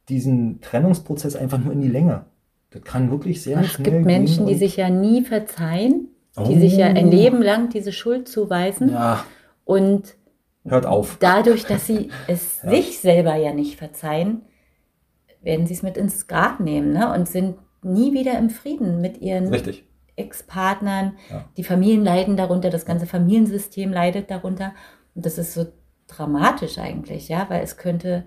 diesen 0.07 0.61
Trennungsprozess 0.61 1.35
einfach 1.35 1.57
nur 1.57 1.73
in 1.73 1.81
die 1.81 1.89
Länge. 1.89 2.25
Das 2.71 2.83
kann 2.83 3.11
wirklich 3.11 3.41
sehr 3.41 3.63
schnell 3.63 3.87
Es 3.87 3.93
gibt 3.93 4.05
Menschen, 4.05 4.45
die 4.45 4.55
sich 4.55 4.77
ja 4.77 4.89
nie 4.89 5.23
verzeihen, 5.23 6.09
die 6.37 6.55
oh. 6.55 6.59
sich 6.59 6.77
ja 6.77 6.87
ein. 6.87 7.11
Leben 7.11 7.41
lang 7.41 7.69
diese 7.69 7.91
Schuld 7.91 8.27
zuweisen. 8.27 8.91
Ja. 8.91 9.25
Und 9.65 10.15
Hört 10.65 10.85
auf. 10.85 11.17
Dadurch, 11.19 11.65
dass 11.65 11.87
sie 11.87 12.09
es 12.27 12.61
ja. 12.63 12.69
sich 12.69 12.99
selber 12.99 13.35
ja 13.35 13.53
nicht 13.53 13.77
verzeihen, 13.77 14.43
werden 15.41 15.67
sie 15.67 15.73
es 15.73 15.83
mit 15.83 15.97
ins 15.97 16.27
Grab 16.27 16.59
nehmen 16.59 16.91
ne? 16.91 17.13
und 17.13 17.27
sind 17.27 17.55
nie 17.81 18.13
wieder 18.13 18.37
im 18.37 18.49
Frieden 18.49 18.99
mit 19.01 19.21
ihren 19.21 19.53
Ex-Partnern. 20.15 21.13
Ja. 21.29 21.45
Die 21.55 21.63
Familien 21.63 22.03
leiden 22.03 22.35
darunter, 22.35 22.69
das 22.69 22.85
ganze 22.85 23.05
Familiensystem 23.05 23.91
leidet 23.93 24.29
darunter. 24.29 24.73
Und 25.15 25.25
das 25.25 25.37
ist 25.37 25.53
so 25.53 25.67
dramatisch 26.07 26.77
eigentlich, 26.77 27.29
ja, 27.29 27.45
weil 27.49 27.63
es 27.63 27.77
könnte 27.77 28.25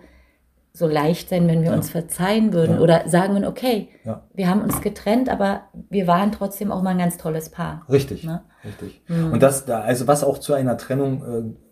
so 0.75 0.87
leicht 0.87 1.29
sein, 1.29 1.49
wenn 1.49 1.61
wir 1.61 1.71
ja. 1.71 1.77
uns 1.77 1.91
verzeihen 1.91 2.55
würden 2.55 2.79
oder 2.79 3.07
sagen 3.07 3.35
würden, 3.35 3.45
okay, 3.45 3.91
wir 4.33 4.49
haben 4.49 4.63
uns 4.63 4.81
getrennt, 4.81 5.29
aber 5.29 5.65
wir 5.91 6.07
waren 6.07 6.33
trotzdem 6.33 6.73
auch 6.73 6.81
mal 6.83 6.91
ein 6.91 6.99
ganz 6.99 7.19
tolles 7.19 7.51
Paar. 7.51 7.85
Richtig, 7.91 8.25
ne? 8.25 8.43
richtig. 8.65 9.03
Mhm. 9.07 9.33
Und 9.33 9.43
das, 9.43 9.69
also 9.69 10.07
was 10.07 10.25
auch 10.25 10.39
zu 10.39 10.55
einer 10.55 10.79
Trennung 10.79 11.23
äh, 11.23 11.72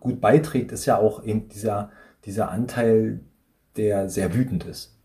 gut 0.00 0.20
beiträgt, 0.20 0.72
ist 0.72 0.86
ja 0.86 0.98
auch 0.98 1.24
eben 1.24 1.48
dieser, 1.48 1.90
dieser 2.24 2.50
Anteil, 2.50 3.20
der 3.76 4.08
sehr 4.08 4.34
wütend 4.34 4.64
ist. 4.64 4.96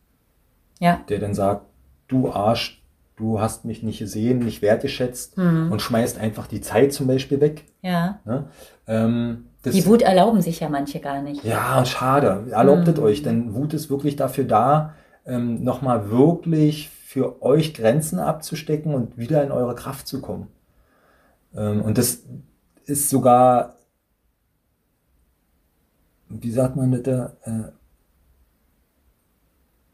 Ja. 0.80 1.02
Der 1.10 1.20
dann 1.20 1.34
sagt, 1.34 1.65
du 2.08 2.32
Arsch, 2.32 2.84
du 3.15 3.39
hast 3.39 3.65
mich 3.65 3.84
nicht 3.84 4.00
gesehen, 4.00 4.39
nicht 4.39 4.62
wertgeschätzt 4.62 5.38
mhm. 5.38 5.72
und 5.72 5.82
schmeißt 5.82 6.20
einfach 6.20 6.48
die 6.48 6.62
Zeit 6.62 6.93
zum 6.93 7.08
Beispiel 7.08 7.41
weg. 7.41 7.65
Ja. 7.82 8.20
Ne? 8.26 8.46
Ähm, 8.88 9.46
die 9.65 9.86
Wut 9.86 10.02
erlauben 10.02 10.41
sich 10.41 10.60
ja 10.60 10.70
manche 10.70 11.00
gar 11.00 11.22
nicht. 11.22 11.43
Ja, 11.43 11.84
schade. 11.86 12.46
Erlaubtet 12.52 12.98
mhm. 12.98 13.04
euch, 13.04 13.24
denn 13.24 13.54
Wut 13.54 13.74
ist 13.74 13.89
wirklich 13.89 14.15
dafür 14.15 14.46
da, 14.46 14.93
ähm, 15.26 15.63
nochmal 15.63 16.10
wirklich 16.10 16.89
für 16.89 17.41
euch 17.41 17.74
Grenzen 17.74 18.20
abzustecken 18.20 18.93
und 18.93 19.17
wieder 19.17 19.43
in 19.43 19.52
eure 19.52 19.76
Kraft 19.76 20.08
zu 20.08 20.22
kommen. 20.22 20.48
Ähm, 21.56 21.82
und 21.82 21.98
das 21.98 22.24
ist 22.86 23.10
sogar, 23.10 23.77
wie 26.30 26.52
sagt 26.52 26.76
man 26.76 26.92
das 26.92 27.04
da? 27.04 27.38
Äh, 27.44 27.72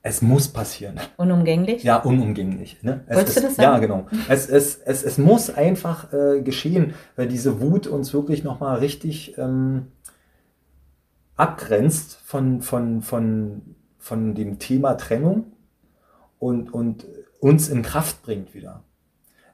es 0.05 0.21
muss 0.21 0.49
passieren. 0.49 0.99
Unumgänglich? 1.15 1.83
Ja, 1.83 1.97
unumgänglich. 1.97 2.83
Ne? 2.83 3.05
Es 3.07 3.15
Wolltest 3.15 3.37
ist, 3.37 3.43
du 3.43 3.47
das 3.47 3.55
sagen? 3.55 3.71
Ja, 3.71 3.79
genau. 3.79 4.05
Es, 4.27 4.49
es, 4.49 4.75
es, 4.75 5.01
es 5.01 5.17
muss 5.17 5.49
einfach 5.49 6.11
äh, 6.11 6.41
geschehen, 6.41 6.93
weil 7.15 7.27
diese 7.27 7.61
Wut 7.61 7.87
uns 7.87 8.13
wirklich 8.13 8.43
nochmal 8.43 8.79
richtig 8.79 9.37
ähm, 9.37 9.87
abgrenzt 11.37 12.19
von, 12.25 12.61
von, 12.61 13.01
von, 13.01 13.61
von 13.97 14.35
dem 14.35 14.59
Thema 14.59 14.95
Trennung 14.95 15.45
und, 16.37 16.73
und 16.73 17.05
uns 17.39 17.69
in 17.69 17.81
Kraft 17.81 18.23
bringt 18.23 18.53
wieder. 18.53 18.83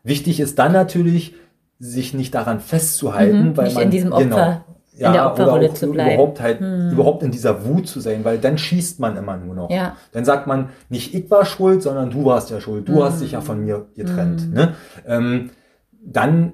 Wichtig 0.03 0.39
ist 0.39 0.57
dann 0.57 0.71
natürlich, 0.71 1.35
sich 1.77 2.15
nicht 2.15 2.33
daran 2.33 2.59
festzuhalten, 2.59 3.49
mhm, 3.49 3.57
weil 3.57 3.65
nicht 3.65 3.75
man 3.75 3.83
in 3.83 3.91
diesem 3.91 4.11
Opfer. 4.11 4.23
Genau, 4.23 4.63
ja, 4.99 5.07
in 5.07 5.13
der 5.13 5.25
Opferrolle 5.27 5.73
zu 5.73 5.91
bleiben. 5.91 6.13
Überhaupt 6.13 6.41
halt, 6.41 6.59
hm. 6.59 6.91
überhaupt 6.91 7.23
in 7.23 7.31
dieser 7.31 7.65
Wut 7.65 7.87
zu 7.87 7.99
sein, 7.99 8.23
weil 8.23 8.37
dann 8.37 8.57
schießt 8.57 8.99
man 8.99 9.17
immer 9.17 9.37
nur 9.37 9.55
noch. 9.55 9.69
Ja. 9.69 9.95
Dann 10.11 10.25
sagt 10.25 10.47
man, 10.47 10.69
nicht 10.89 11.13
ich 11.13 11.29
war 11.31 11.45
schuld, 11.45 11.81
sondern 11.81 12.09
du 12.09 12.25
warst 12.25 12.49
ja 12.49 12.59
schuld. 12.59 12.87
Du 12.87 12.95
hm. 12.95 13.03
hast 13.03 13.21
dich 13.21 13.31
ja 13.31 13.41
von 13.41 13.63
mir 13.63 13.87
getrennt. 13.95 14.41
Hm. 14.41 14.53
Ne? 14.53 14.75
Ähm, 15.05 15.49
dann 16.03 16.53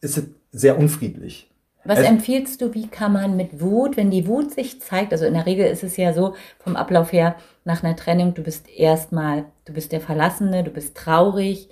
ist 0.00 0.18
es 0.18 0.24
sehr 0.50 0.78
unfriedlich. 0.78 1.50
Was 1.84 2.00
es, 2.00 2.06
empfiehlst 2.06 2.60
du, 2.60 2.74
wie 2.74 2.88
kann 2.88 3.12
man 3.12 3.36
mit 3.36 3.60
Wut, 3.60 3.96
wenn 3.96 4.10
die 4.10 4.26
Wut 4.26 4.52
sich 4.52 4.80
zeigt, 4.82 5.12
also 5.12 5.24
in 5.24 5.34
der 5.34 5.46
Regel 5.46 5.66
ist 5.66 5.84
es 5.84 5.96
ja 5.96 6.12
so 6.12 6.34
vom 6.58 6.74
Ablauf 6.74 7.12
her, 7.12 7.36
nach 7.64 7.84
einer 7.84 7.94
Trennung, 7.94 8.34
du 8.34 8.42
bist 8.42 8.68
erstmal, 8.68 9.44
du 9.66 9.72
bist 9.72 9.92
der 9.92 10.00
Verlassene, 10.00 10.64
du 10.64 10.70
bist 10.70 10.96
traurig, 10.96 11.68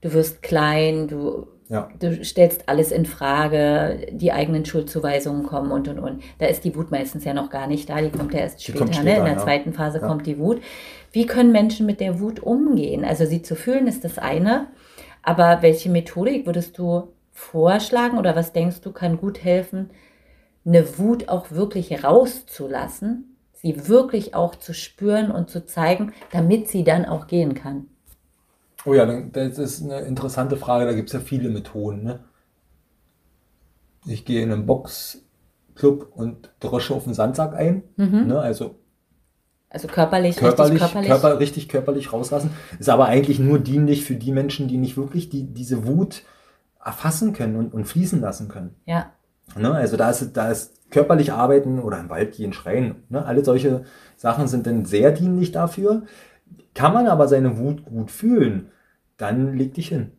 du 0.00 0.14
wirst 0.14 0.42
klein, 0.42 1.08
du 1.08 1.46
ja. 1.70 1.88
Du 2.00 2.24
stellst 2.24 2.68
alles 2.68 2.90
in 2.90 3.06
Frage, 3.06 4.08
die 4.10 4.32
eigenen 4.32 4.64
Schuldzuweisungen 4.64 5.44
kommen 5.44 5.70
und 5.70 5.86
und 5.86 6.00
und. 6.00 6.22
Da 6.38 6.46
ist 6.46 6.64
die 6.64 6.74
Wut 6.74 6.90
meistens 6.90 7.24
ja 7.24 7.32
noch 7.32 7.48
gar 7.48 7.68
nicht 7.68 7.88
da, 7.88 8.00
die 8.00 8.10
kommt 8.10 8.34
ja 8.34 8.40
erst 8.40 8.60
später, 8.60 8.92
später 8.92 9.04
ne? 9.04 9.16
In 9.18 9.24
der 9.24 9.34
ja. 9.34 9.38
zweiten 9.38 9.72
Phase 9.72 10.00
ja. 10.00 10.06
kommt 10.08 10.26
die 10.26 10.38
Wut. 10.38 10.60
Wie 11.12 11.26
können 11.26 11.52
Menschen 11.52 11.86
mit 11.86 12.00
der 12.00 12.18
Wut 12.18 12.40
umgehen? 12.40 13.04
Also 13.04 13.24
sie 13.24 13.42
zu 13.42 13.54
fühlen 13.54 13.86
ist 13.86 14.02
das 14.02 14.18
eine, 14.18 14.66
aber 15.22 15.62
welche 15.62 15.90
Methodik 15.90 16.44
würdest 16.44 16.76
du 16.76 17.12
vorschlagen 17.30 18.18
oder 18.18 18.34
was 18.34 18.52
denkst 18.52 18.80
du 18.80 18.90
kann 18.90 19.16
gut 19.16 19.44
helfen, 19.44 19.90
eine 20.66 20.98
Wut 20.98 21.28
auch 21.28 21.52
wirklich 21.52 22.02
rauszulassen, 22.02 23.36
sie 23.52 23.86
wirklich 23.88 24.34
auch 24.34 24.56
zu 24.56 24.74
spüren 24.74 25.30
und 25.30 25.50
zu 25.50 25.64
zeigen, 25.64 26.12
damit 26.32 26.66
sie 26.66 26.82
dann 26.82 27.04
auch 27.04 27.28
gehen 27.28 27.54
kann. 27.54 27.86
Oh 28.84 28.94
ja, 28.94 29.06
das 29.06 29.58
ist 29.58 29.82
eine 29.82 30.00
interessante 30.00 30.56
Frage. 30.56 30.86
Da 30.86 30.92
gibt 30.92 31.08
es 31.08 31.12
ja 31.12 31.20
viele 31.20 31.50
Methoden. 31.50 32.02
Ne? 32.02 32.20
Ich 34.06 34.24
gehe 34.24 34.42
in 34.42 34.52
einen 34.52 34.66
Boxclub 34.66 36.10
und 36.14 36.50
drösche 36.60 36.94
auf 36.94 37.04
den 37.04 37.14
Sandsack 37.14 37.54
ein. 37.54 37.82
Mhm. 37.96 38.26
Ne? 38.26 38.40
Also, 38.40 38.76
also 39.68 39.86
körperlich, 39.86 40.36
körperlich, 40.36 40.72
richtig 40.72 40.92
körperlich. 40.92 41.10
Körper, 41.10 41.38
richtig 41.38 41.68
körperlich 41.68 42.12
rauslassen. 42.12 42.50
Ist 42.78 42.88
aber 42.88 43.06
eigentlich 43.06 43.38
nur 43.38 43.58
dienlich 43.58 44.04
für 44.04 44.16
die 44.16 44.32
Menschen, 44.32 44.66
die 44.66 44.78
nicht 44.78 44.96
wirklich 44.96 45.28
die, 45.28 45.44
diese 45.44 45.86
Wut 45.86 46.22
erfassen 46.84 47.32
können 47.34 47.56
und, 47.56 47.72
und 47.72 47.84
fließen 47.84 48.20
lassen 48.20 48.48
können. 48.48 48.74
Ja. 48.86 49.12
Ne? 49.56 49.72
Also 49.72 49.96
da 49.96 50.10
ist, 50.10 50.36
da 50.36 50.50
ist 50.50 50.90
körperlich 50.90 51.32
arbeiten 51.32 51.78
oder 51.78 52.00
im 52.00 52.08
Wald 52.08 52.34
gehen, 52.34 52.52
schreien. 52.52 53.04
Ne? 53.10 53.24
Alle 53.24 53.44
solche 53.44 53.84
Sachen 54.16 54.48
sind 54.48 54.66
dann 54.66 54.86
sehr 54.86 55.12
dienlich 55.12 55.52
dafür. 55.52 56.02
Kann 56.74 56.94
man 56.94 57.08
aber 57.08 57.28
seine 57.28 57.58
Wut 57.58 57.84
gut 57.84 58.10
fühlen, 58.10 58.68
dann 59.16 59.56
leg 59.56 59.74
dich 59.74 59.88
hin 59.88 60.12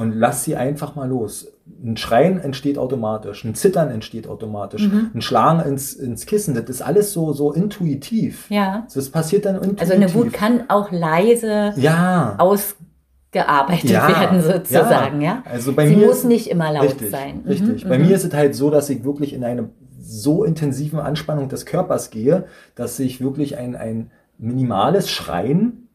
und 0.00 0.12
lass 0.12 0.44
sie 0.44 0.56
einfach 0.56 0.94
mal 0.94 1.06
los. 1.06 1.52
Ein 1.84 1.98
Schreien 1.98 2.40
entsteht 2.40 2.78
automatisch, 2.78 3.44
ein 3.44 3.54
Zittern 3.54 3.90
entsteht 3.90 4.26
automatisch, 4.26 4.88
mhm. 4.88 5.10
ein 5.14 5.20
Schlagen 5.20 5.60
ins, 5.68 5.92
ins 5.92 6.24
Kissen, 6.24 6.54
das 6.54 6.64
ist 6.70 6.80
alles 6.80 7.12
so, 7.12 7.34
so 7.34 7.52
intuitiv. 7.52 8.46
Ja. 8.48 8.86
Das 8.94 9.10
passiert 9.10 9.44
dann 9.44 9.56
intuitiv. 9.56 9.80
Also 9.80 9.92
eine 9.92 10.14
Wut 10.14 10.32
kann 10.32 10.64
auch 10.68 10.90
leise 10.90 11.74
ja. 11.76 12.34
ausgearbeitet 12.38 13.90
ja. 13.90 14.08
werden, 14.08 14.40
sozusagen, 14.40 15.20
ja. 15.20 15.42
ja? 15.44 15.50
Also 15.50 15.74
bei 15.74 15.86
sie 15.86 15.96
mir 15.96 16.06
muss 16.06 16.24
nicht 16.24 16.50
immer 16.50 16.72
laut 16.72 16.84
richtig, 16.84 17.10
sein. 17.10 17.42
Richtig. 17.46 17.84
Mhm. 17.84 17.88
Bei 17.90 17.98
mhm. 17.98 18.06
mir 18.06 18.16
ist 18.16 18.24
es 18.24 18.32
halt 18.32 18.54
so, 18.54 18.70
dass 18.70 18.88
ich 18.88 19.04
wirklich 19.04 19.34
in 19.34 19.44
eine 19.44 19.68
so 20.00 20.44
intensiven 20.44 20.98
Anspannung 20.98 21.50
des 21.50 21.66
Körpers 21.66 22.08
gehe, 22.08 22.46
dass 22.74 22.98
ich 22.98 23.20
wirklich 23.20 23.58
ein, 23.58 23.76
ein 23.76 24.10
minimales 24.40 25.10
Schreien, 25.10 25.88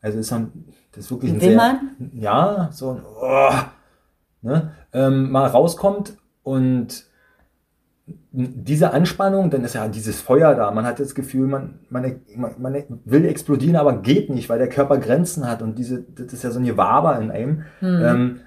also 0.00 0.18
ist 0.18 0.32
ein 0.32 0.64
das 0.92 1.06
ist 1.06 1.10
wirklich 1.10 1.32
ein 1.32 1.40
sehr, 1.40 1.80
ja, 2.12 2.68
so 2.70 2.90
ein, 2.90 3.02
oh, 3.02 3.50
ne, 4.42 4.72
ähm, 4.92 5.30
mal 5.30 5.46
rauskommt 5.46 6.18
und 6.42 7.06
diese 8.32 8.92
Anspannung, 8.92 9.50
dann 9.50 9.64
ist 9.64 9.74
ja 9.74 9.88
dieses 9.88 10.20
Feuer 10.20 10.54
da. 10.54 10.70
Man 10.70 10.84
hat 10.84 11.00
das 11.00 11.14
Gefühl, 11.14 11.46
man, 11.46 11.78
man, 11.88 12.20
man 12.58 13.00
will 13.04 13.24
explodieren, 13.24 13.76
aber 13.76 13.98
geht 13.98 14.28
nicht, 14.28 14.48
weil 14.48 14.58
der 14.58 14.68
Körper 14.68 14.98
Grenzen 14.98 15.48
hat 15.48 15.62
und 15.62 15.78
diese, 15.78 16.02
das 16.02 16.32
ist 16.32 16.42
ja 16.42 16.50
so 16.50 16.58
ein 16.58 16.64
Gewaber 16.64 17.18
in 17.18 17.30
einem. 17.30 17.64
Hm. 17.80 18.04
Ähm, 18.04 18.40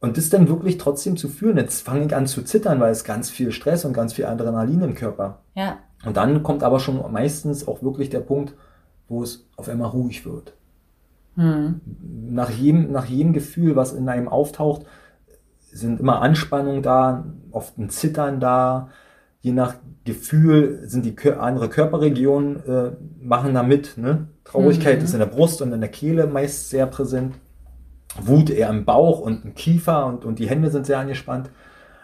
und 0.00 0.16
das 0.16 0.30
dann 0.30 0.48
wirklich 0.48 0.78
trotzdem 0.78 1.16
zu 1.16 1.28
führen. 1.28 1.56
Jetzt 1.56 1.84
fange 1.84 2.06
ich 2.06 2.14
an 2.14 2.26
zu 2.26 2.42
zittern, 2.42 2.78
weil 2.78 2.92
es 2.92 3.02
ganz 3.02 3.30
viel 3.30 3.50
Stress 3.50 3.84
und 3.84 3.92
ganz 3.92 4.12
viel 4.12 4.26
Adrenalin 4.26 4.80
im 4.82 4.94
Körper. 4.94 5.42
Ja. 5.54 5.78
Und 6.06 6.16
dann 6.16 6.44
kommt 6.44 6.62
aber 6.62 6.78
schon 6.78 7.12
meistens 7.12 7.66
auch 7.66 7.82
wirklich 7.82 8.08
der 8.08 8.20
Punkt, 8.20 8.54
wo 9.08 9.22
es 9.22 9.46
auf 9.56 9.68
einmal 9.68 9.90
ruhig 9.90 10.24
wird. 10.24 10.54
Hm. 11.36 11.80
Nach, 12.30 12.50
jedem, 12.50 12.92
nach 12.92 13.06
jedem 13.06 13.32
Gefühl, 13.32 13.76
was 13.76 13.92
in 13.92 14.08
einem 14.08 14.28
auftaucht, 14.28 14.86
sind 15.70 16.00
immer 16.00 16.20
Anspannungen 16.20 16.82
da, 16.82 17.26
oft 17.50 17.78
ein 17.78 17.90
Zittern 17.90 18.40
da. 18.40 18.90
Je 19.40 19.52
nach 19.52 19.74
Gefühl 20.04 20.80
sind 20.84 21.04
die 21.04 21.30
andere 21.32 21.68
Körperregionen 21.68 22.64
äh, 22.66 22.90
machen 23.20 23.54
da 23.54 23.62
mit. 23.62 23.96
Ne? 23.96 24.28
Traurigkeit 24.44 24.98
mhm. 24.98 25.04
ist 25.04 25.12
in 25.12 25.20
der 25.20 25.26
Brust 25.26 25.62
und 25.62 25.72
in 25.72 25.80
der 25.80 25.90
Kehle 25.90 26.26
meist 26.26 26.70
sehr 26.70 26.86
präsent. 26.86 27.36
Wut 28.20 28.50
eher 28.50 28.70
im 28.70 28.84
Bauch 28.84 29.20
und 29.20 29.44
im 29.44 29.54
Kiefer 29.54 30.06
und, 30.06 30.24
und 30.24 30.38
die 30.38 30.48
Hände 30.48 30.70
sind 30.70 30.86
sehr 30.86 30.98
angespannt. 30.98 31.50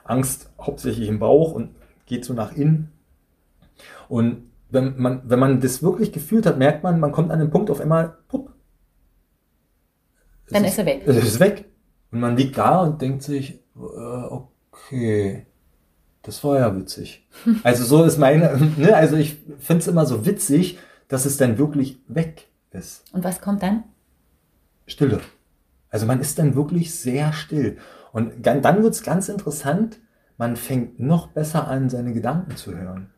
Angst 0.05 0.51
hauptsächlich 0.61 1.09
im 1.09 1.19
Bauch 1.19 1.53
und 1.53 1.71
geht 2.07 2.25
so 2.25 2.35
nach 2.35 2.53
innen. 2.53 2.93
Und 4.09 4.43
wenn 4.75 5.01
man, 5.01 5.23
wenn 5.25 5.39
man 5.39 5.61
das 5.61 5.83
wirklich 5.83 6.13
gefühlt 6.13 6.45
hat, 6.45 6.59
merkt 6.59 6.83
man, 6.83 7.01
man 7.01 7.13
kommt 7.13 7.31
an 7.31 7.39
den 7.39 7.51
Punkt 7.51 7.71
auf 7.71 7.81
einmal, 7.81 8.19
pupp, 8.29 8.51
dann 10.51 10.65
ist, 10.65 10.79
er 10.79 10.87
weg. 10.87 11.03
Es 11.07 11.17
ist 11.17 11.41
weg. 11.41 11.65
Und 12.11 12.21
man 12.21 12.37
liegt 12.37 12.59
da 12.59 12.83
und 12.83 13.01
denkt 13.01 13.23
sich, 13.23 13.61
äh, 13.77 13.79
okay, 13.81 15.47
das 16.23 16.43
war 16.45 16.59
ja 16.59 16.77
witzig. 16.77 17.27
Also 17.63 17.85
so 17.85 18.05
ist 18.05 18.19
meine, 18.19 18.57
ne, 18.77 18.95
also 18.95 19.17
ich 19.17 19.37
finde 19.59 19.81
es 19.81 19.89
immer 19.89 20.07
so 20.07 20.27
witzig, 20.27 20.79
dass 21.09 21.25
es 21.25 21.37
dann 21.37 21.59
wirklich 21.59 21.99
weg 22.09 22.49
ist. 22.71 23.05
Und 23.13 23.25
was 23.25 23.41
kommt 23.41 23.63
dann? 23.63 23.85
Stille. 24.87 25.21
Also 25.89 26.07
man 26.07 26.21
ist 26.21 26.39
dann 26.39 26.55
wirklich 26.55 26.95
sehr 26.95 27.33
still. 27.33 27.79
Und 28.13 28.47
dann 28.47 28.83
wird 28.83 28.95
es 28.95 29.03
ganz 29.03 29.29
interessant, 29.29 29.99
man 30.37 30.57
fängt 30.57 31.01
noch 31.01 31.29
besser 31.29 31.69
an, 31.69 31.89
seine 31.89 32.13
Gedanken 32.13 32.57
zu 32.57 32.77
hören. 32.77 33.11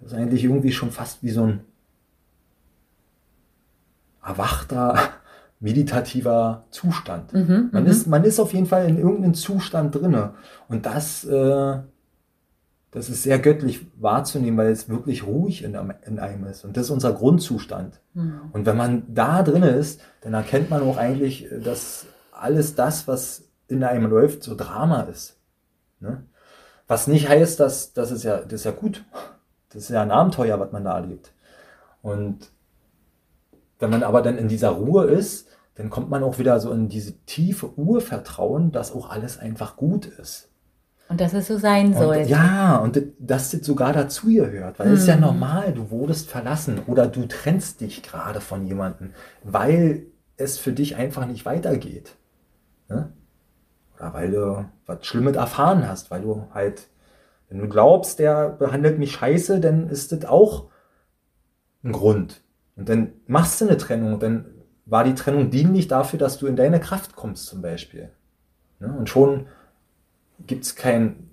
Das 0.00 0.12
ist 0.12 0.18
eigentlich 0.18 0.44
irgendwie 0.44 0.72
schon 0.72 0.90
fast 0.90 1.22
wie 1.22 1.30
so 1.30 1.44
ein 1.44 1.60
erwachter, 4.22 4.98
meditativer 5.60 6.64
Zustand. 6.70 7.32
Mhm, 7.32 7.70
man, 7.72 7.84
mhm. 7.84 7.90
ist, 7.90 8.06
man 8.06 8.24
ist 8.24 8.38
auf 8.38 8.52
jeden 8.52 8.66
Fall 8.66 8.88
in 8.88 8.98
irgendeinem 8.98 9.34
Zustand 9.34 9.94
drinne. 9.94 10.34
Und 10.68 10.86
das, 10.86 11.24
äh, 11.24 11.78
das 12.90 13.08
ist 13.10 13.24
sehr 13.24 13.38
göttlich 13.38 13.86
wahrzunehmen, 13.96 14.56
weil 14.56 14.70
es 14.70 14.88
wirklich 14.88 15.26
ruhig 15.26 15.64
in, 15.64 15.74
in 16.06 16.18
einem 16.18 16.44
ist. 16.44 16.64
Und 16.64 16.76
das 16.76 16.84
ist 16.84 16.90
unser 16.90 17.12
Grundzustand. 17.12 18.00
Mhm. 18.14 18.40
Und 18.52 18.66
wenn 18.66 18.76
man 18.76 19.02
da 19.12 19.42
drinne 19.42 19.70
ist, 19.70 20.00
dann 20.20 20.34
erkennt 20.34 20.70
man 20.70 20.82
auch 20.82 20.96
eigentlich, 20.96 21.48
dass 21.64 22.06
alles 22.32 22.74
das, 22.74 23.08
was 23.08 23.48
in 23.66 23.84
einem 23.84 24.08
läuft, 24.08 24.44
so 24.44 24.54
Drama 24.54 25.02
ist. 25.02 25.36
Ne? 26.00 26.22
Was 26.86 27.06
nicht 27.06 27.28
heißt, 27.28 27.60
dass 27.60 27.92
das 27.92 28.10
ist 28.10 28.24
ja, 28.24 28.38
das 28.38 28.52
ist 28.52 28.64
ja 28.64 28.70
gut. 28.70 29.04
Das 29.70 29.82
ist 29.82 29.90
ja 29.90 30.02
ein 30.02 30.10
Abenteuer, 30.10 30.58
was 30.58 30.72
man 30.72 30.84
da 30.84 30.96
erlebt. 30.96 31.32
Und 32.02 32.50
wenn 33.78 33.90
man 33.90 34.02
aber 34.02 34.22
dann 34.22 34.38
in 34.38 34.48
dieser 34.48 34.70
Ruhe 34.70 35.04
ist, 35.04 35.48
dann 35.74 35.90
kommt 35.90 36.10
man 36.10 36.24
auch 36.24 36.38
wieder 36.38 36.58
so 36.58 36.72
in 36.72 36.88
diese 36.88 37.12
tiefe 37.26 37.78
Urvertrauen, 37.78 38.72
dass 38.72 38.92
auch 38.92 39.10
alles 39.10 39.38
einfach 39.38 39.76
gut 39.76 40.06
ist. 40.06 40.48
Und 41.08 41.20
dass 41.20 41.32
es 41.32 41.46
so 41.46 41.56
sein 41.56 41.94
soll. 41.94 42.18
Ja, 42.26 42.76
und 42.76 43.00
dass 43.18 43.50
das 43.50 43.64
sogar 43.64 43.92
dazu 43.94 44.26
gehört, 44.26 44.78
weil 44.78 44.92
es 44.92 45.00
ist 45.00 45.06
ja 45.06 45.16
mhm. 45.16 45.22
normal, 45.22 45.72
du 45.72 45.90
wurdest 45.90 46.28
verlassen 46.28 46.80
oder 46.86 47.06
du 47.06 47.26
trennst 47.26 47.80
dich 47.80 48.02
gerade 48.02 48.40
von 48.40 48.66
jemandem, 48.66 49.12
weil 49.42 50.06
es 50.36 50.58
für 50.58 50.72
dich 50.72 50.96
einfach 50.96 51.26
nicht 51.26 51.46
weitergeht. 51.46 52.14
Ne? 52.88 53.10
Oder 53.96 54.12
weil 54.12 54.30
du 54.30 54.64
was 54.84 55.06
Schlimmes 55.06 55.36
erfahren 55.36 55.88
hast, 55.88 56.10
weil 56.10 56.22
du 56.22 56.44
halt, 56.52 56.88
wenn 57.48 57.58
du 57.58 57.68
glaubst, 57.68 58.18
der 58.18 58.50
behandelt 58.50 58.98
mich 58.98 59.12
scheiße, 59.12 59.60
dann 59.60 59.88
ist 59.88 60.12
das 60.12 60.24
auch 60.24 60.66
ein 61.82 61.92
Grund. 61.92 62.42
Und 62.76 62.88
dann 62.88 63.12
machst 63.26 63.60
du 63.60 63.66
eine 63.66 63.76
Trennung, 63.76 64.14
und 64.14 64.22
dann 64.22 64.46
war 64.84 65.04
die 65.04 65.14
Trennung 65.14 65.50
dienlich 65.50 65.88
dafür, 65.88 66.18
dass 66.18 66.38
du 66.38 66.46
in 66.46 66.56
deine 66.56 66.80
Kraft 66.80 67.16
kommst 67.16 67.46
zum 67.46 67.62
Beispiel. 67.62 68.10
Ne? 68.80 68.94
Und 68.96 69.08
schon 69.08 69.46
gibt 70.46 70.64
es 70.64 70.76
kein 70.76 71.30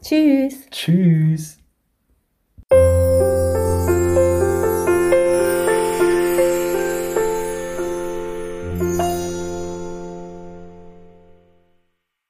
Tschüss. 0.03 0.67
Tschüss. 0.69 1.59